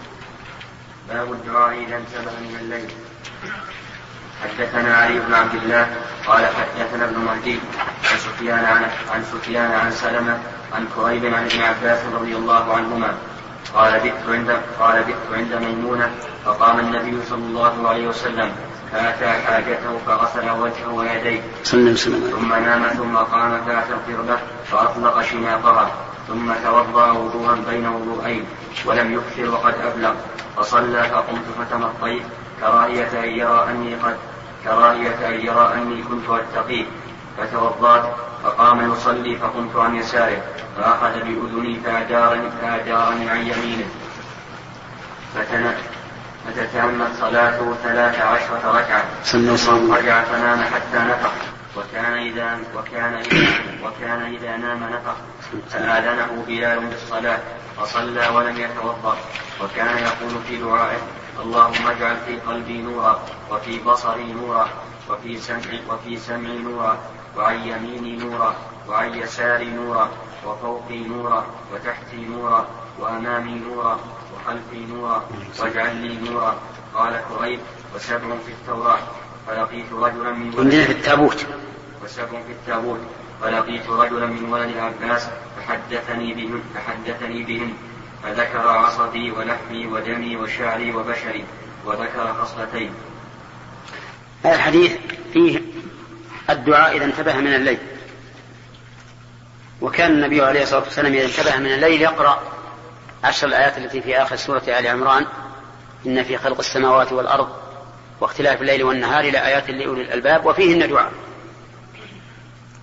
[1.09, 2.91] باب الدعاء إذا انتبه من الليل.
[4.43, 5.87] حدثنا علي بن عبد الله
[6.27, 7.59] قال حدثنا ابن مهدي
[8.11, 10.37] عن سفيان عن عن سفيان عن سلمة
[10.73, 13.13] عن كريب عن ابن عباس رضي الله عنهما.
[13.73, 16.11] قال بت عند قال بت عند ميمونة
[16.45, 18.51] فقام النبي صلى الله عليه وسلم.
[18.91, 21.41] فأتى حاجته فغسل وجهه ويديه.
[22.31, 24.37] ثم نام ثم قام فأتى القربة
[24.71, 25.91] فأطلق شناقها.
[26.27, 28.45] ثم توضأ وضوءا بين وضوءين
[28.85, 30.13] ولم يكثر وقد أبلغ.
[30.57, 32.23] فصلى فقمت فتمطيت.
[32.61, 34.17] كراهية أن يرى أني قد
[34.63, 36.85] كراهية أن يرى أني كنت أتقيه
[37.37, 38.03] فتوضأت
[38.43, 40.41] فقام يصلي فقمت عن يساره
[40.77, 43.89] فأخذ بأذني فأدارني, فأدارني عن يمينه.
[46.45, 49.03] فتتمت صلاته ثلاث عشرة ركعة.
[49.53, 51.31] وسلم رجع فنام حتى نفخ.
[51.77, 53.47] وكان إذا وكان إذا
[53.83, 55.15] وكان إذا نام نفخ.
[55.69, 57.39] فآذنه بلال بالصلاة
[57.77, 59.17] فصلى ولم يتوضأ.
[59.63, 61.01] وكان يقول في دعائه
[61.39, 63.19] اللهم اجعل في قلبي نورا
[63.51, 64.67] وفي بصري نورا
[65.09, 66.97] وفي سمعي وفي سمعي نورا
[67.37, 68.55] وعن يميني نورا
[68.89, 70.09] وعن يساري نورا
[70.45, 72.67] وفوقي نورا وتحتي نورا
[72.99, 73.99] وأمامي نورا
[74.33, 75.23] وخلفي نورا
[75.59, 76.55] واجعل لي نورا.
[76.95, 77.59] قال كريب
[77.95, 78.99] وسبع في التوراة
[79.47, 81.45] فلقيت رجلا من عندنا في التابوت.
[82.03, 82.99] وسبع في التابوت
[83.41, 87.73] فلقيت رجلا من ولد العباس فحدثني بهن فحدثني بهن
[88.23, 91.45] فذكر عصبي ولحمي ودمي وشعري وبشري
[91.85, 92.91] وذكر خصلتين.
[94.43, 94.97] هذا الحديث
[95.33, 95.61] فيه
[96.49, 97.77] الدعاء إذا انتبه من الليل.
[99.81, 102.39] وكان النبي عليه الصلاة والسلام إذا انتبه من الليل يقرأ
[103.23, 105.25] عشر الآيات التي في آخر سورة آل عمران.
[106.05, 107.49] إن في خلق السماوات والأرض
[108.21, 111.11] واختلاف الليل والنهار لآيات لأولي الألباب وفيهن دعاء.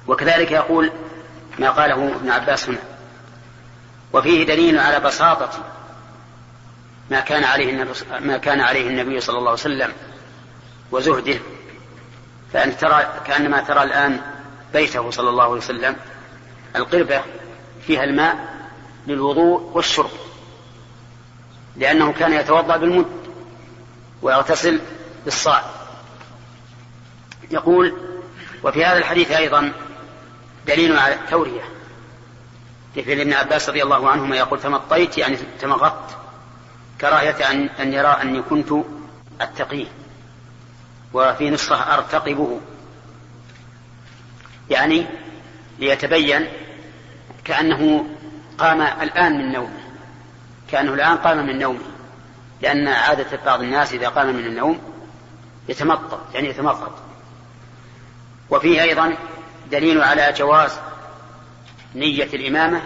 [0.06, 0.92] وكذلك يقول
[1.58, 2.78] ما قاله ابن عباس هنا.
[4.12, 5.50] وفيه دليل على بساطة
[7.10, 7.90] ما كان عليه النبي
[8.20, 9.92] ما كان عليه النبي صلى الله عليه وسلم
[10.90, 11.38] وزهده.
[12.52, 14.20] فأنت ترى كأنما ترى الآن
[14.72, 15.96] بيته صلى الله عليه وسلم.
[16.76, 17.22] القربة
[17.86, 18.58] فيها الماء
[19.06, 20.10] للوضوء والشرب
[21.76, 23.06] لأنه كان يتوضأ بالمد
[24.22, 24.80] ويغتسل
[25.24, 25.64] بالصاع.
[27.50, 27.96] يقول
[28.62, 29.72] وفي هذا الحديث أيضا
[30.66, 31.77] دليل على التورية.
[32.98, 36.16] لفعل ابن عباس رضي الله عنهما يقول تمطيت يعني تمغطت
[37.00, 38.72] كراهية أن, أن يرى أني كنت
[39.40, 39.86] أتقيه
[41.12, 42.60] وفي نسخة أرتقبه.
[44.70, 45.06] يعني
[45.78, 46.46] ليتبين
[47.44, 48.06] كأنه
[48.58, 49.80] قام الآن من نومه
[50.70, 51.84] كأنه الآن قام من نومه
[52.62, 54.80] لأن عادة بعض الناس إذا قام من النوم
[55.68, 56.92] يتمطط يعني يتمطط.
[58.50, 59.16] وفيه أيضا
[59.70, 60.78] دليل على جواز
[61.98, 62.82] نية الإمامة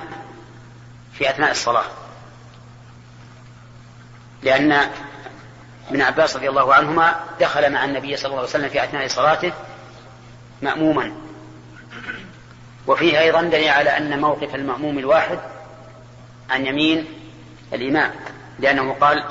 [1.12, 1.85] في أثناء الصلاة.
[4.42, 4.90] لأن
[5.90, 9.53] ابن عباس رضي الله عنهما دخل مع النبي صلى الله عليه وسلم في أثناء صلاته
[10.62, 11.12] مأموما.
[12.87, 15.38] وفيه أيضا دليل على أن موقف المأموم الواحد
[16.51, 17.07] عن يمين
[17.72, 18.11] الإمام
[18.59, 19.25] لأنه قال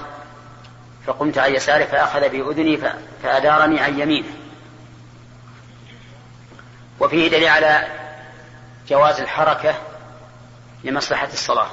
[1.07, 2.79] فقمت عن يساره فأخذ بأذني
[3.23, 4.27] فأدارني عن يمينه.
[6.99, 8.00] وفيه دليل على
[8.91, 9.75] جواز الحركة
[10.83, 11.67] لمصلحة الصلاة.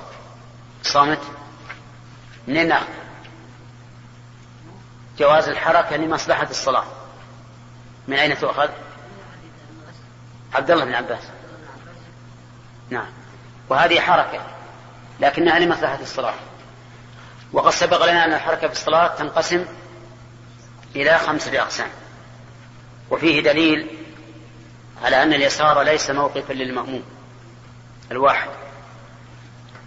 [0.82, 1.18] صامت؟
[2.48, 2.74] منين
[5.18, 6.84] جواز الحركة لمصلحة الصلاة.
[8.08, 8.68] من أين تؤخذ؟
[10.54, 11.22] عبد الله بن عباس.
[12.90, 13.08] نعم.
[13.68, 14.46] وهذه حركة
[15.20, 16.34] لكنها لمصلحة الصلاة.
[17.52, 19.64] وقد سبق لنا أن الحركة في الصلاة تنقسم
[20.96, 21.90] إلى خمسة أقسام.
[23.10, 23.97] وفيه دليل
[25.04, 27.02] على أن اليسار ليس موقفا للمأموم
[28.10, 28.48] الواحد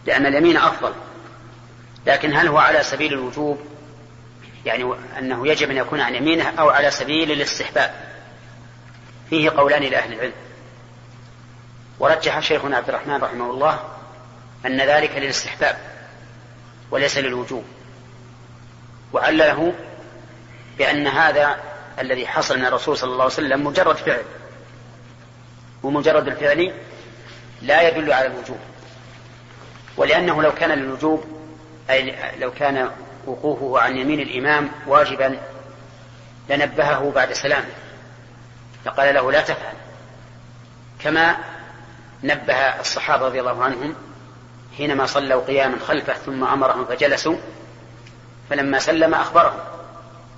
[0.06, 0.94] لأن اليمين أفضل
[2.06, 3.60] لكن هل هو على سبيل الوجوب؟
[4.66, 7.94] يعني أنه يجب أن يكون عن يمينه أو على سبيل الاستحباب.
[9.30, 10.34] فيه قولان لأهل العلم.
[12.00, 13.80] ورجح شيخنا عبد الرحمن رحمه الله
[14.66, 15.78] أن ذلك للاستحباب
[16.92, 17.64] وليس للوجوب.
[19.14, 19.74] وعلله
[20.78, 21.60] بأن هذا
[22.00, 24.24] الذي حصل من الرسول صلى الله عليه وسلم مجرد فعل.
[25.84, 26.74] ومجرد الفعل
[27.62, 28.60] لا يدل على الوجوب.
[29.98, 31.26] ولأنه لو كان للوجوب
[31.90, 32.90] أي لو كان
[33.26, 35.38] وقوفه عن يمين الإمام واجبا
[36.50, 37.70] لنبهه بعد سلامه.
[38.86, 39.74] فقال له لا تفعل.
[41.00, 41.38] كما
[42.24, 43.96] نبه الصحابة رضي الله عنهم
[44.78, 47.36] حينما صلوا قياما خلفه ثم أمرهم فجلسوا
[48.50, 49.60] فلما سلم أخبرهم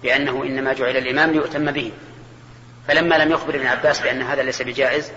[0.03, 1.91] بأنه إنما جعل الإمام ليؤتم به.
[2.87, 5.11] فلما لم يخبر ابن عباس بأن هذا ليس بجائز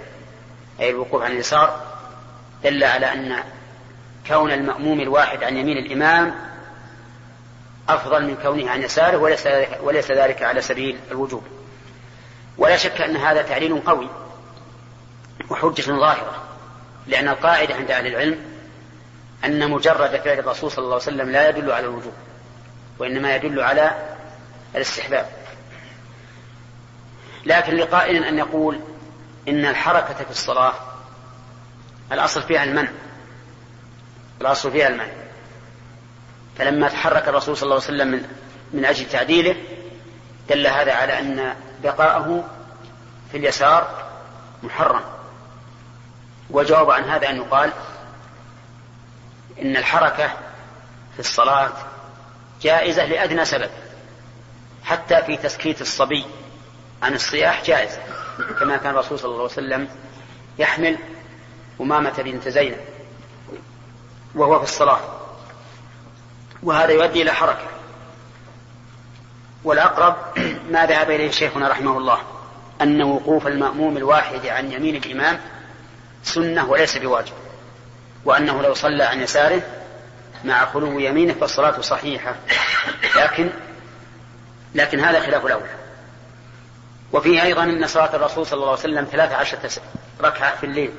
[0.80, 1.86] أي الوقوف عن اليسار
[2.64, 3.42] دل على أن
[4.28, 6.34] كون المأموم الواحد عن يمين الإمام
[7.88, 9.48] أفضل من كونه عن يساره وليس,
[9.82, 11.42] وليس ذلك على سبيل الوجوب.
[12.58, 14.08] ولا شك أن هذا تعليل قوي
[15.50, 16.42] وحجة ظاهرة
[17.06, 18.38] لأن القاعدة عند أهل العلم
[19.44, 22.12] أن مجرد فعل الرسول صلى الله عليه وسلم لا يدل على الوجوب
[22.98, 24.16] وإنما يدل على
[24.74, 25.26] الاستحباب.
[27.46, 28.80] لكن لقائل أن يقول
[29.48, 30.72] إن الحركة في الصلاة
[32.12, 32.90] الأصل فيها المنع.
[34.40, 35.12] الأصل فيها المنع.
[36.58, 38.28] فلما تحرك الرسول صلى الله عليه وسلم من,
[38.72, 39.56] من أجل تعديله
[40.48, 42.44] دل هذا على أن بقاءه
[43.30, 44.04] في اليسار
[44.62, 45.02] محرم.
[46.50, 47.72] وجواب عن هذا أن يقال
[49.62, 50.28] إن الحركة
[51.14, 51.72] في الصلاة
[52.62, 53.70] جائزة لأدنى سبب.
[54.84, 56.24] حتى في تسكيت الصبي
[57.02, 58.00] عن الصياح جائزة.
[58.60, 59.88] كما كان الرسول صلى الله عليه وسلم
[60.58, 60.98] يحمل
[61.80, 62.78] أمامة بنت زينب
[64.34, 65.00] وهو في الصلاة.
[66.62, 67.66] وهذا يؤدي إلى حركة.
[69.64, 70.16] والأقرب
[70.70, 72.18] ما ذهب إليه شيخنا رحمه الله
[72.82, 75.40] أن وقوف المأموم الواحد عن يمين الإمام
[76.22, 77.32] سنة وليس بواجب
[78.24, 79.62] وأنه لو صلى عن يساره
[80.44, 82.34] مع خلو يمينه فالصلاة صحيحة.
[83.16, 83.50] لكن
[84.74, 85.85] لكن هذا خلاف الأولى
[87.12, 89.82] وفيه أيضا أن صلاة الرسول صلى الله عليه وسلم ثلاث عشرة
[90.20, 90.90] ركعة في الليل.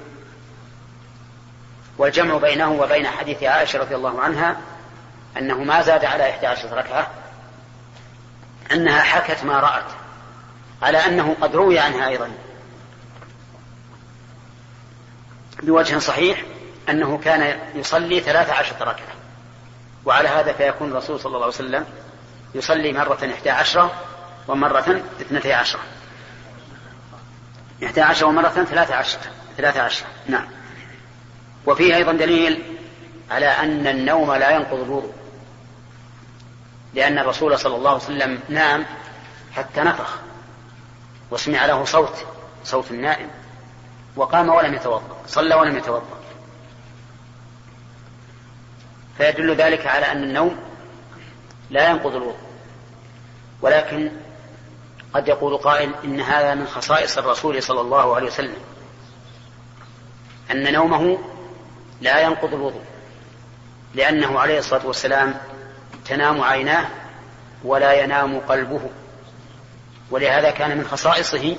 [1.97, 4.57] والجمع بينه وبين حديث عائشة رضي الله عنها
[5.37, 7.07] أنه ما زاد على إحدى عشرة ركعة
[8.71, 9.91] أنها حكت ما رأت
[10.81, 12.31] على أنه قد روي عنها أيضا.
[15.63, 16.43] بوجه صحيح
[16.89, 19.15] أنه كان يصلي ثلاث عشرة ركعة
[20.05, 21.85] وعلى هذا فيكون الرسول صلى الله عليه وسلم
[22.55, 23.91] يصلي مرة إحدى عشرة
[24.47, 25.81] ومرة اثنتي عشرة.
[27.83, 29.21] إحدى عشرة ومرة ثلاثة عشرة
[29.57, 30.47] ثلاثة عشرة نعم.
[31.65, 32.77] وفيه أيضا دليل
[33.31, 35.13] على أن النوم لا ينقض الوضوء.
[36.93, 38.85] لأن الرسول صلى الله عليه وسلم نام
[39.55, 40.17] حتى نفخ.
[41.31, 42.25] وسمع له صوت
[42.63, 43.29] صوت النائم.
[44.15, 46.17] وقام ولم يتوضأ صلى ولم يتوضأ.
[49.17, 50.59] فيدل ذلك على أن النوم
[51.69, 52.47] لا ينقض الوضوء.
[53.61, 54.11] ولكن
[55.13, 58.55] قد يقول قائل إن هذا من خصائص الرسول صلى الله عليه وسلم.
[60.51, 61.17] أن نومه
[62.01, 62.83] لا ينقض الوضوء
[63.95, 65.35] لأنه عليه الصلاة والسلام
[66.05, 66.85] تنام عيناه
[67.63, 68.81] ولا ينام قلبه.
[70.11, 71.55] ولهذا كان من خصائصه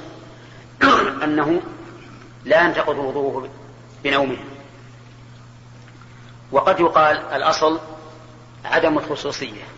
[1.25, 1.61] أنه
[2.45, 3.49] لا ينتقض وضوءه
[4.05, 4.39] بنومه.
[6.53, 7.81] وقد يقال الأصل
[8.65, 9.78] عدم الخصوصية.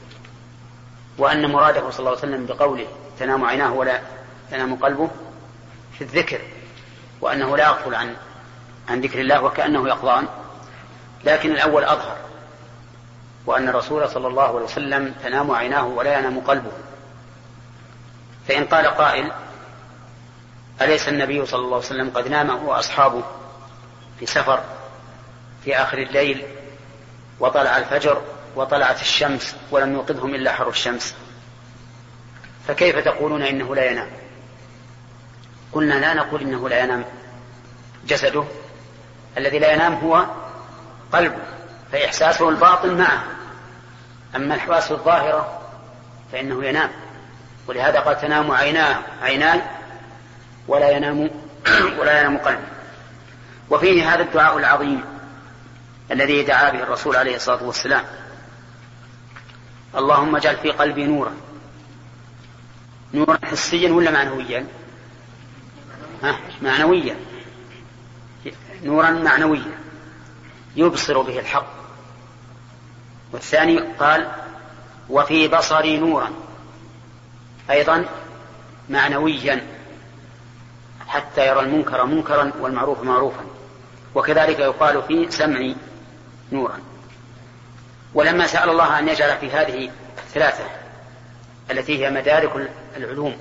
[1.21, 2.87] وأن مراده صلى الله عليه وسلم بقوله
[3.19, 4.01] تنام عيناه ولا
[4.53, 5.11] ينام قلبه
[5.99, 6.41] في الذكر
[7.21, 8.17] وأنه لا يغفل عن
[8.89, 10.27] عن ذكر الله وكأنه يقظان
[11.25, 12.17] لكن الأول أظهر
[13.47, 16.73] وأن الرسول صلى الله عليه وسلم تنام عيناه ولا ينام قلبه.
[18.49, 19.33] فإن قال قائل
[20.83, 22.81] أليس النبي صلى الله عليه وسلم قد نام هو
[24.19, 24.61] في سفر
[25.65, 26.45] في آخر الليل
[27.41, 28.23] وطلع الفجر
[28.57, 31.15] وطلعت الشمس ولم يوقظهم إلا حر الشمس.
[32.69, 34.09] فكيف تقولون إنه لا ينام؟
[35.73, 37.05] قلنا لا نقول إنه لا ينام.
[38.07, 38.45] جسده
[39.37, 40.27] الذي لا ينام هو
[41.13, 41.43] قلبه
[41.93, 43.25] فإحساسه الباطن معه.
[44.37, 45.61] أما الحواس الظاهرة
[46.33, 46.91] فإنه ينام.
[47.67, 49.61] ولهذا قال تنام عيناه عيناي
[50.69, 51.31] ولا ينام
[51.99, 52.61] ولا ينام قلبه
[53.71, 55.05] وفيه هذا الدعاء العظيم
[56.11, 58.05] الذي دعا به الرسول عليه الصلاة والسلام.
[59.95, 61.33] اللهم اجعل في قلبي نورا.
[63.15, 64.67] نورا حسيا ولا معنويا؟
[66.23, 67.17] ها؟ معنويا.
[68.83, 69.79] نورا معنويا.
[70.77, 71.67] يبصر به الحق.
[73.33, 74.31] والثاني قال
[75.09, 76.31] وفي بصري نورا.
[77.71, 78.07] أيضا
[78.91, 79.67] معنويا.
[81.07, 83.45] حتى يرى المنكر منكرا والمعروف معروفا.
[84.15, 85.77] وكذلك يقال في سمعي
[86.53, 86.90] نورا.
[88.15, 90.65] ولما سأل الله أن يجعل في هذه الثلاثة
[91.71, 93.37] التي هي مدارك العلوم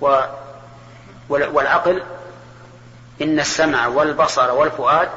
[0.00, 0.20] و
[1.28, 2.02] والعقل
[3.22, 5.08] إن السمع والبصر والفؤاد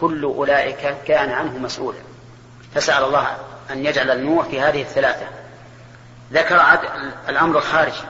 [0.00, 1.98] كل أولئك كان عنه مسؤولا.
[2.74, 3.36] فسأل الله
[3.70, 5.26] أن يجعل النور في هذه الثلاثة.
[6.32, 6.62] ذكر
[7.28, 8.04] الأمر الخارجي.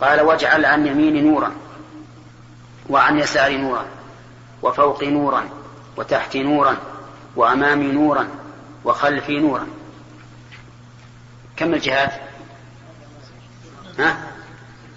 [0.00, 1.52] قال واجعل عن يميني نورا
[2.90, 3.86] وعن يساري نورا
[4.62, 5.48] وفوقي نورا
[5.96, 6.76] وتحتي نورا
[7.36, 8.28] وأمامي نورا
[8.84, 9.66] وخلفي نورا.
[11.56, 12.12] كم الجهات؟
[13.98, 14.16] ها؟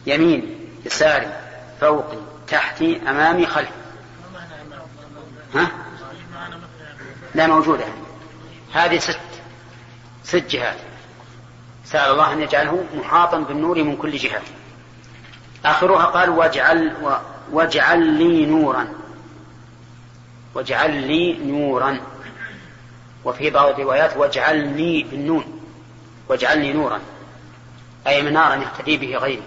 [0.05, 1.39] يمين يساري
[1.81, 2.17] فوقي
[2.47, 3.71] تحتي أمامي خلفي
[5.55, 5.71] ها؟
[7.35, 7.85] لا موجودة.
[8.73, 9.19] هذه ست
[10.23, 10.77] ست جهات.
[11.85, 14.41] سأل الله أن يجعله محاطا بالنور من كل جهة.
[15.65, 16.93] آخرها قال واجعل
[17.51, 18.87] واجعل لي نورا.
[20.53, 21.99] واجعل لي نورا.
[23.25, 25.61] وفي بعض الروايات واجعلني بالنون.
[26.29, 26.99] واجعلني نورا.
[28.07, 29.43] أي منارا يهتدي به غيري.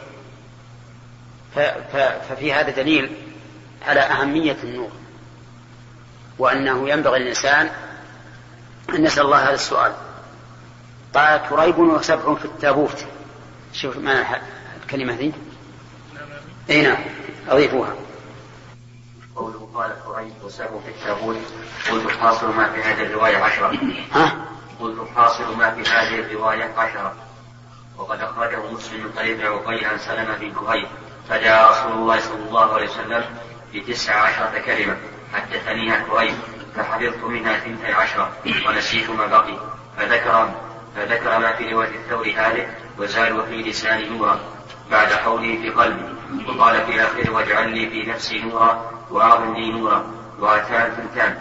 [2.29, 3.13] ففي هذا دليل
[3.87, 4.91] على أهمية النور.
[6.39, 7.71] وأنه ينبغي للإنسان
[8.95, 9.93] أن يسأل الله هذا السؤال.
[11.15, 13.05] قال تريب وسبع في التابوت.
[13.73, 14.25] شوف ما
[14.83, 15.33] الكلمة ذي
[16.71, 16.99] إي نعم.
[17.49, 17.89] أضيفوها.
[17.89, 18.10] قوله
[19.75, 21.37] قال قريب وسبع في التابوت.
[21.91, 23.79] قلت حاصل ما في هذه الرواية عشرة.
[24.13, 24.37] ها؟
[24.81, 27.15] قلت حاصل ما في هذه الرواية عشرة.
[27.99, 30.87] وقد أخرجه مسلم من طريق عقيل عن سلمة بن كهيل
[31.29, 33.25] فجاء رسول الله صلى الله عليه وسلم
[33.75, 34.97] بتسع عشرة كلمة.
[35.35, 36.39] حدثنيها كريم
[36.77, 38.31] فحفظت منها اثنتي عشرة.
[38.69, 39.59] ونسيت ما بقي.
[39.97, 40.51] فذكر
[40.97, 42.75] فذكر ما في رواية الثور هذه.
[42.99, 44.41] وزال وفي لساني نورا.
[44.91, 46.20] بعد قوله في قلبي.
[46.49, 48.91] وقال في آخره واجعل لي في نفسي نورا
[49.57, 50.05] لي نورا.
[50.39, 51.39] وأتان ثنتان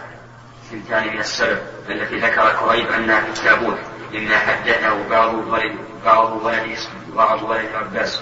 [0.71, 1.59] ثنتان من السبب
[1.89, 3.77] التي ذكر كريب أنها في التابوت
[4.13, 5.75] مما حدثه بعض ولد
[6.05, 6.77] بعض ولد
[7.15, 8.21] بعض ولد عباس.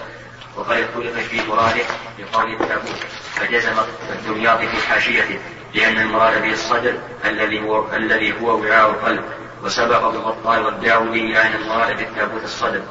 [0.56, 1.84] وقد اختلف في مراده
[2.18, 2.98] بقول التابوت
[3.34, 3.72] فجزم
[4.12, 5.38] الدمياطي في حاشيته
[5.74, 6.94] لأن المراد به الصدر
[7.24, 9.24] الذي هو الذي هو وعاء القلب.
[9.64, 12.82] وسبق ابن بطال والداودي إلى أن المراد بالتابوت الصدر.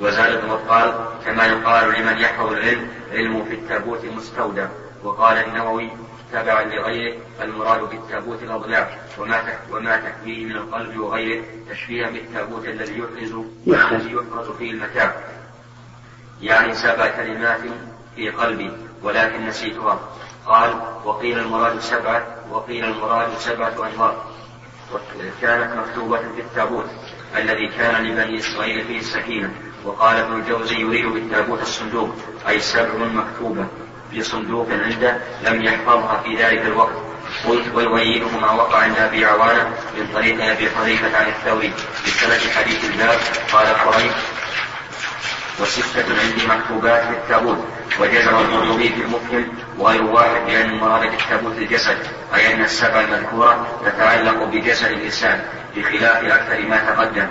[0.00, 0.94] وزاد ابن بطال
[1.24, 4.66] كما يقال لمن يحفظ العلم علمه في التابوت مستودع.
[5.04, 5.90] وقال النووي
[6.32, 13.34] تبعا لغيره المراد بالتابوت الأضلاع وما وما تحويه من القلب وغيره تشبيها بالتابوت الذي يحرز.
[13.66, 15.16] الذي يحرز فيه المتاع.
[16.42, 17.60] يعني سبع كلمات
[18.16, 18.72] في قلبي
[19.02, 20.00] ولكن نسيتها.
[20.46, 24.24] قال وقيل المراد سبعة وقيل المراد سبعة أنوار.
[25.42, 26.86] كانت مكتوبة في التابوت
[27.36, 29.54] الذي كان لبني إسرائيل فيه السكينة.
[29.88, 32.14] وقال ابن الجوزي يريد بالتابوت الصندوق
[32.48, 33.66] أي سبع مكتوبة
[34.10, 35.16] في صندوق عنده
[35.46, 36.92] لم يحفظها في ذلك الوقت.
[37.48, 41.72] قلت ويؤيده ما وقع عند أبي عوانة من طريق أبي حذيفة عن الثوري
[42.06, 43.18] بسند حديث الباب
[43.52, 44.10] قال قريب
[45.60, 47.58] وستة عندي مكتوبات في التابوت
[48.00, 51.98] وجزم القرطبي في المفهم وغير واحد بأن المراد بالتابوت الجسد
[52.34, 55.42] أي أن السبع المذكورة تتعلق بجسد الإنسان
[55.76, 57.28] بخلاف أكثر ما تقدم.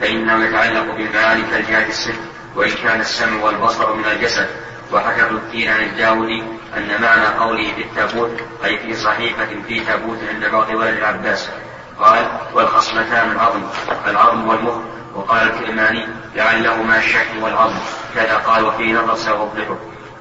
[0.00, 2.20] فإنه يتعلق بالمعاني كالجهات الست
[2.56, 4.48] وإن كان السمع والبصر من الجسد.
[4.92, 6.42] وحكى ابن التين عن الداودي
[6.76, 11.50] أن معنى قوله في التابوت أي في صحيفة في تابوت عند بعض ولد العباس.
[11.98, 13.62] قال والخصلتان العظم
[14.06, 14.74] العظم والمخ.
[15.14, 17.78] وقال الكرماني لعلهما الشحم والعظم.
[18.14, 19.78] كذا قال وفي نظر سأوضحه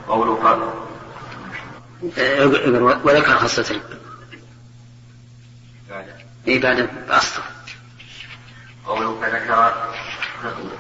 [0.08, 0.70] قوله قبل
[3.04, 3.82] وذكر خصلتين
[6.48, 7.42] اي بعد اسطر
[8.90, 9.74] قوله فذكر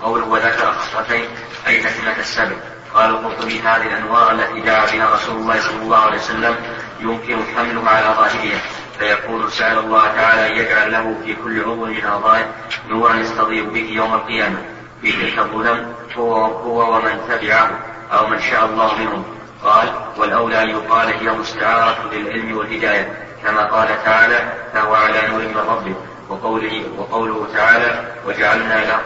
[0.03, 1.26] قوله وذكر خصلتين
[1.68, 2.57] أي تكمله السبب؟
[2.93, 6.55] قال القرطبي هذه الأنوار التي جاء بها رسول الله صلى الله عليه وسلم
[6.99, 8.60] يمكن حملها على ظاهرها.
[8.99, 12.45] فيكون سأل الله تعالى أن يجعل له في كل عضو من أعضائه
[12.89, 14.57] نورا يستضيء به يوم القيامة.
[15.01, 17.72] في تلك الظلم هو, هو ومن تبعه
[18.12, 19.24] أو من شاء الله منهم.
[19.64, 25.57] قال والأولى أن يقال هي مستعارة للعلم والهداية كما قال تعالى فهو على نور من
[25.70, 25.95] ربه؟
[26.30, 28.99] وقوله, وقوله تعالى وجعلنا له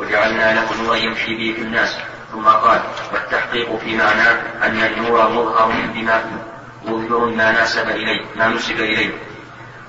[0.00, 1.96] وجعلنا له نورا يمشي به في الناس.
[2.32, 2.80] ثم قال
[3.12, 6.24] والتحقيق في معناه أن النور مظهر بما
[6.84, 9.10] مظهر ما ناسب إليه ما نسب إليه.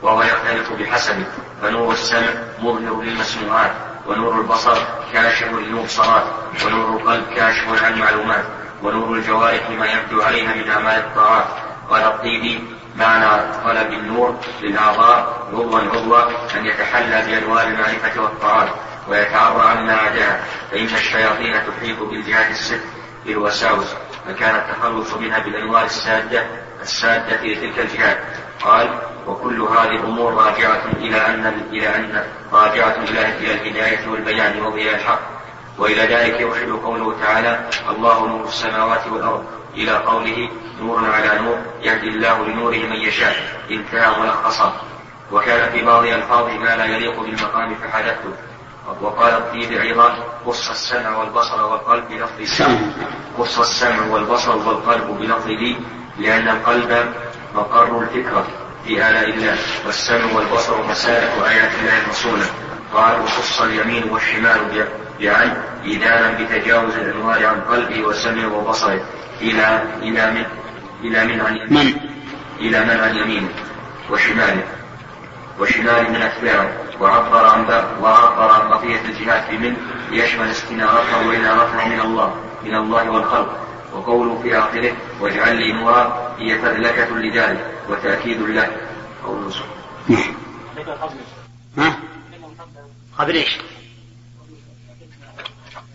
[0.02, 1.26] وهو يختلف بحسبه
[1.62, 2.30] فنور السمع
[2.60, 3.72] مظهر للمسموعات.
[4.08, 4.78] ونور البصر
[5.14, 6.24] كاشف للنور المبصرات
[6.66, 8.46] ونور القلب كاشف عن المعلومات.
[8.84, 11.48] ونور الجوارح ما يبدو عليها من أعمال الطاعات.
[11.90, 16.22] قال الطيبي معنى طلب النور للأعضاء عضوا عضوا
[16.56, 18.70] أن يتحلى بأنوار المعرفة والطاعات
[19.08, 22.82] ويتعرى عما عداها فإن الشياطين تحيط بالجهات الست
[23.26, 23.96] بالوساوس
[24.28, 26.46] فكان التخلص منها بالأنوار السادة
[26.82, 28.18] السادة لتلك الجهات
[28.62, 32.24] قال وكل هذه الأمور راجعة إلى أن إلى أن
[32.54, 35.20] راجعة إلى إلى الهداية والبيان وإلى الحق.
[35.78, 39.46] وإلى ذلك يرشد قوله تعالى الله نور السماوات والأرض.
[39.76, 40.50] إلى قوله
[40.82, 43.36] نور على نور يهدي الله لنوره من يشاء
[43.72, 44.82] انتهى ملخصا
[45.32, 48.34] وكان في بعض ألفاظه ما لا يليق بالمقام فحدثته.
[49.02, 52.80] وقال الطيب أيضا قص السمع والبصر والقلب بلفظ السمع
[53.38, 55.78] قص السمع والبصر والقلب بلفظ لي
[56.20, 57.14] لأن القلب
[57.56, 58.48] مقر الفكرة
[58.86, 62.46] في آلاء الله والسمع والبصر مسالك آيات الله المصونة
[62.94, 64.88] قال وقص اليمين والشمال
[65.20, 69.06] بأن إدانا بتجاوز الأنوار عن قلبه وسمعه وبصره
[69.42, 70.46] إلى إلى من
[71.04, 72.02] إلى من عن يمينه
[72.60, 73.50] إلى من عن يمينه
[74.12, 74.64] وشماله
[75.60, 76.70] وشمال من أتباعه.
[77.00, 77.66] وعبر عن
[78.02, 79.78] وعبر عن بقية الجهات بمن
[80.12, 83.60] ليشمل استنارته وإنارته من الله من الله والخلق.
[83.94, 84.92] وقوله في آخره
[85.22, 88.72] واجعل لي نورا هي فذلكة لذلك وتأكيد له.
[89.26, 89.52] قوله
[91.78, 91.96] ها؟
[93.18, 93.58] قبل إيش؟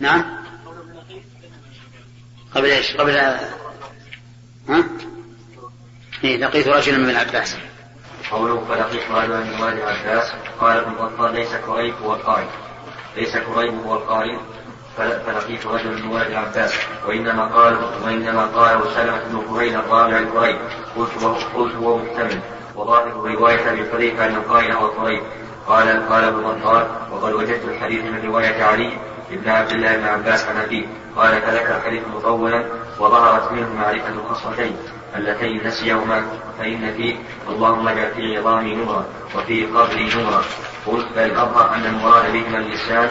[0.03, 0.25] نعم.
[2.55, 4.85] قبل إيش؟ قبل ها؟
[6.25, 7.57] إيه لقيت رجلا من العباس.
[8.31, 10.33] قوله فلقيت رجلا من والد عباس.
[10.61, 12.47] قال ابن بطال ليس كريب هو القارئ
[13.17, 14.37] ليس كريب هو القارئ
[14.97, 16.75] فلقيت رجلا من والد عباس.
[17.07, 20.59] وإنما قال وإنما قال سلمة بن كريب الرابع الكريب.
[20.97, 21.11] قلت
[21.55, 22.41] قلت هو محتمل
[22.75, 25.23] وظاهر رواية ابي حذيفة ان القائل هو كريب
[25.67, 29.12] قال قال ابن بطال وقد وجدت الحديث من رواية علي.
[29.37, 32.65] بن عبد الله بن عباس عن أبيه قال فذكر الحديث مطولا
[32.99, 34.77] وظهرت منه معرفة الخصلتين
[35.17, 36.23] اللتين نسيهما
[36.59, 37.17] فإن فيه
[37.49, 39.05] اللهم اجعل في عظامي نورا
[39.37, 40.43] وفي قبري نورا.
[40.87, 43.09] قلت بل أظهر أن المراد بهما اللسان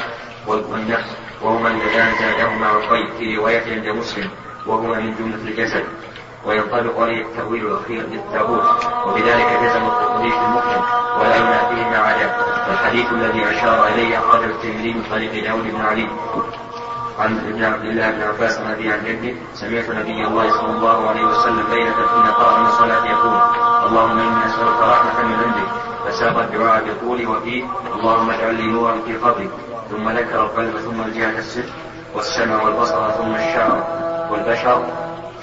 [0.48, 4.30] والنفس وهما اللذان زادهما عقيل في رواية عند مسلم
[4.68, 5.84] وهما من جملة الجسد.
[6.46, 12.36] وينطبق عليه التأويل الأخير للتابوت وبذلك جزم التقديس المفهم ولا ينافيه ما عدا
[12.72, 16.08] الحديث الذي أشار إليه أخرجه الترمذي من طريق داود بن علي.
[17.20, 21.10] عن ابن عبد الله بن عباس عن ابي عن جده سمعت نبي الله صلى الله
[21.10, 23.42] عليه وسلم ليله حين من الصلاه يقول
[23.88, 25.72] اللهم اني اسالك رحمة من عندك.
[26.08, 27.64] فساق الدعاء بطول وفيه
[27.96, 29.50] اللهم اجعل لي نورا في قبري
[29.92, 31.70] ثم ذكر القلب ثم الجهه الست
[32.16, 33.84] والسمع والبصر ثم الشعر
[34.32, 34.84] والبشر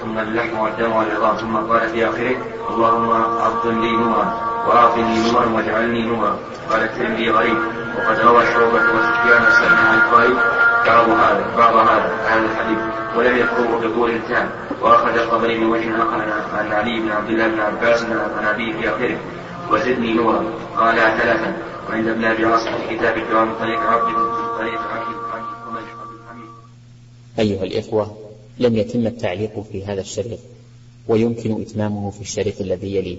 [0.00, 2.36] ثم اللحم والدم والعظام ثم قال في آخره
[2.70, 3.10] اللهم
[3.40, 4.47] أفضل لي نورا.
[4.66, 6.38] واعطني نورا واجعلني نورا.
[6.70, 7.58] قال الترمذي غريب.
[7.96, 10.34] وقد روى شعبة وسفيان سلم عن قائل
[10.86, 12.78] بعض هذا بعض هذا هذا الحديث.
[13.16, 14.50] ولم يذكره بطول تام.
[14.82, 18.88] وأخرج الطبري من وجه آخر عن علي بن عبد الله بن عباس عن أبيه في
[18.88, 19.18] آخره.
[19.70, 20.44] وزدني نورا.
[20.76, 21.56] قال ثلاثا.
[21.90, 24.14] وعند ابن أبي عاصم في كتاب الدعاء من طريق عبد
[24.58, 24.80] طريق
[27.38, 28.16] أيها الإخوة
[28.58, 30.38] لم يتم التعليق في هذا الشريط
[31.08, 33.18] ويمكن إتمامه في الشريط الذي يليه.